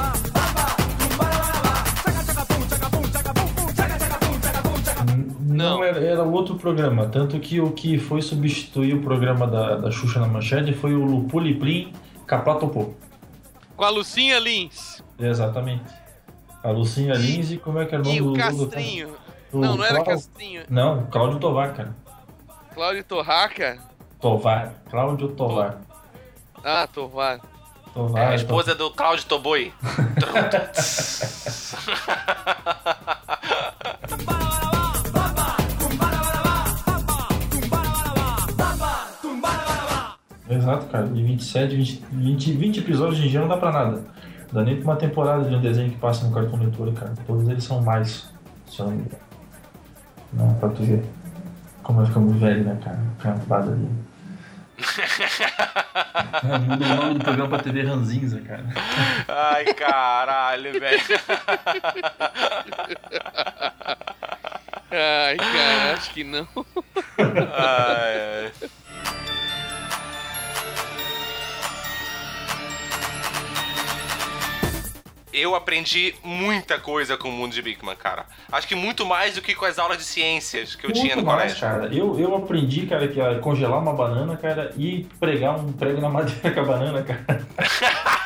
[5.55, 5.85] Não, Não.
[5.85, 7.07] Era, era outro programa.
[7.07, 11.05] Tanto que o que foi substituir o programa da, da Xuxa na Manchete foi o
[11.05, 11.93] Lupuli Plim
[12.27, 12.93] Caplatopô.
[13.77, 15.03] Com a Lucinha Lins.
[15.19, 15.85] Exatamente.
[16.63, 19.09] A Lucinha Lins e como é que era o nome E o do, do- Castrinho.
[19.53, 20.63] do- Não, não era Clau- Castrinho.
[20.69, 21.95] Não, Cláudio Tovar, cara.
[22.75, 23.79] Cláudio Torraca.
[24.21, 24.75] Tovar.
[24.91, 25.81] Cláudio Tovar.
[26.65, 27.41] Ah, Tovar.
[27.93, 28.23] Tovar.
[28.23, 29.73] É a esposa do Cláudio Toboi.
[40.55, 41.07] Exato, cara.
[41.07, 44.05] De 27, 20, 20, 20 episódios de dia não dá pra nada.
[44.53, 47.15] Dá nem pra uma temporada de um desenho que passa no Cartoon Network, cara.
[47.27, 48.31] Todos eles são mais.
[48.67, 49.23] Se eu não me engano.
[50.33, 51.05] Não, pra tu ver.
[51.83, 53.01] Como eu ficamos velho, né, cara?
[53.19, 53.89] Campado ali.
[56.69, 58.65] Muda o nome do programa pra TV Ranzinza, cara.
[59.29, 61.01] Ai, caralho, velho.
[64.91, 66.47] Ai, cara, acho que não.
[67.19, 68.53] Ai, ai.
[75.37, 78.25] Eu aprendi muita coisa com o mundo de Bigman, cara.
[78.53, 81.23] Acho que muito mais do que com as aulas de ciências que eu tinha no
[81.23, 81.61] Muito mais, colégio.
[81.61, 81.93] cara.
[81.93, 86.09] Eu, eu aprendi, cara, que ia congelar uma banana, cara, e pregar um prego na
[86.09, 87.25] madeira com a banana, cara.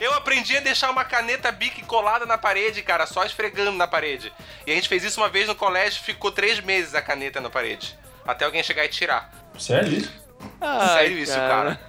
[0.00, 4.32] Eu aprendi a deixar uma caneta Bic colada na parede, cara, só esfregando na parede.
[4.66, 7.50] E a gente fez isso uma vez no colégio, ficou três meses a caneta na
[7.50, 7.98] parede.
[8.26, 9.30] Até alguém chegar e tirar.
[9.58, 10.12] Sério isso?
[10.60, 11.80] Ai, Sério isso, cara.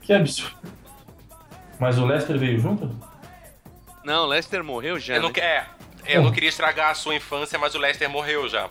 [0.00, 0.56] Que absurdo.
[1.78, 2.90] Mas o Lester veio junto?
[4.08, 5.16] Não, Lester morreu já.
[5.16, 5.38] Eu não, né?
[5.38, 5.66] é,
[6.06, 8.70] eu não queria estragar a sua infância, mas o Lester morreu já.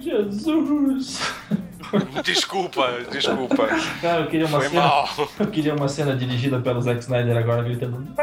[0.00, 1.32] Jesus!
[2.24, 3.68] Desculpa, desculpa.
[4.02, 4.82] Cara, eu queria uma Foi cena.
[4.82, 5.08] mal.
[5.38, 8.04] Eu queria uma cena dirigida pelo Zack Snyder agora gritando.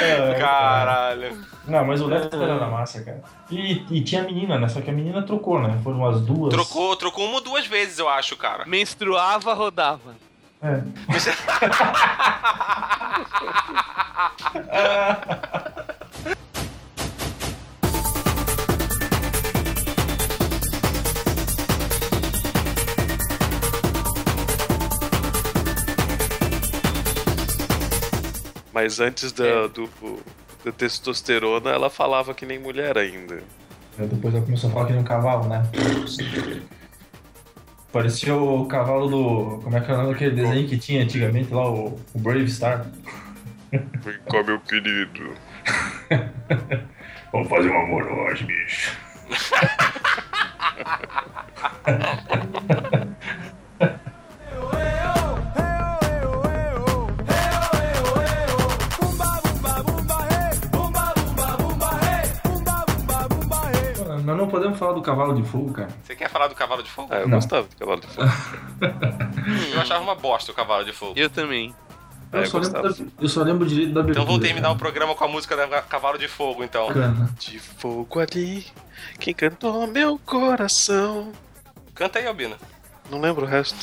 [0.00, 1.38] É, Caralho.
[1.66, 3.22] Não, mas o Lester era massa, cara.
[3.50, 4.68] E, e tinha a menina, né?
[4.68, 5.78] Só que a menina trocou, né?
[5.82, 6.52] Foram as duas.
[6.52, 8.64] Trocou, trocou uma ou duas vezes, eu acho, cara.
[8.66, 10.14] Menstruava, rodava.
[10.62, 10.82] É.
[28.72, 29.88] Mas antes da, do,
[30.64, 33.42] da testosterona, ela falava que nem mulher ainda.
[33.98, 35.62] Aí Depois ela começou a falar que nem um cavalo, né?
[37.92, 39.60] Parecia o cavalo do.
[39.62, 42.48] Como é que é o nome daquele desenho que tinha antigamente lá, o, o Brave
[42.48, 42.86] Star?
[43.72, 45.34] Vem cá, meu querido.
[47.32, 48.96] Vamos fazer um amor hoje, bicho.
[64.50, 65.88] podemos falar do cavalo de fogo, cara.
[66.04, 67.08] Você quer falar do Cavalo de Fogo?
[67.10, 67.36] Ah, eu Não.
[67.38, 68.28] gostava do cavalo de fogo.
[69.74, 71.14] Eu achava uma bosta o Cavalo de Fogo.
[71.16, 71.74] Eu também.
[72.32, 74.22] Ah, Eu, eu só lembro da- eu só lembro direito da abertura.
[74.22, 74.78] Então vamos terminar o cara.
[74.78, 76.86] programa com a música da Cavalo de Fogo, então.
[76.88, 77.30] Bacana.
[77.38, 78.66] De fogo ali,
[79.18, 81.32] quem cantou meu coração.
[81.94, 82.56] Canta aí, Albino.
[83.10, 83.76] Não lembro o resto.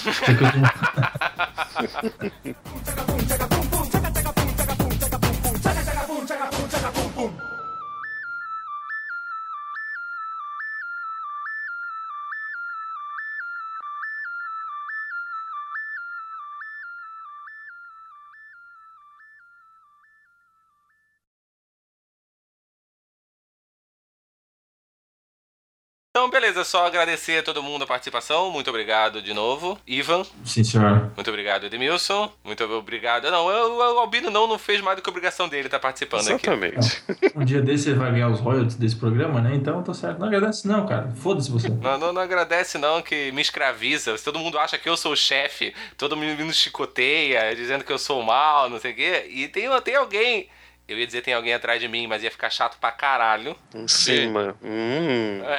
[26.17, 28.49] Então, beleza, só agradecer a todo mundo a participação.
[28.49, 29.79] Muito obrigado de novo.
[29.85, 31.11] Ivan, Sim, senhor.
[31.15, 32.31] muito obrigado, Edmilson.
[32.43, 33.29] Muito obrigado.
[33.29, 36.21] Não, eu- o Albino não, não fez mais do que a obrigação dele estar participando
[36.31, 36.49] aqui.
[36.49, 37.03] Exatamente.
[37.35, 39.53] Um dia desse ele vai ganhar os royalties desse programa, né?
[39.53, 40.17] Então tá certo.
[40.17, 41.13] Não agradece, não, cara.
[41.17, 41.69] Foda-se você.
[41.69, 44.17] Não, não, não agradece não, que me escraviza.
[44.17, 47.93] Se todo mundo acha que eu sou o chefe, todo mundo me chicoteia, dizendo que
[47.93, 49.27] eu sou o mal, não sei o quê.
[49.29, 50.49] E tem, tem alguém...
[50.87, 53.55] Eu ia dizer tem alguém atrás de mim, mas ia ficar chato pra caralho.
[53.75, 54.55] Em cima.
[54.63, 55.41] Hum.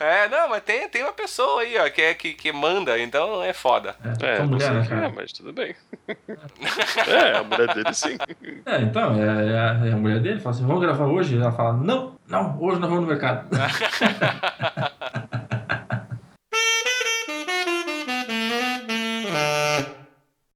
[0.00, 3.42] É, não, mas tem, tem uma pessoa aí, ó, que, é, que, que manda, então
[3.42, 3.94] é foda.
[4.20, 5.74] É, não mulher, sei né, é, mas tudo bem.
[6.08, 8.16] é, a mulher dele sim.
[8.64, 10.40] É, então, é, é a, é a mulher dele.
[10.40, 11.36] Fala assim, vamos gravar hoje?
[11.36, 13.46] Ela fala, não, não, hoje nós vamos no mercado.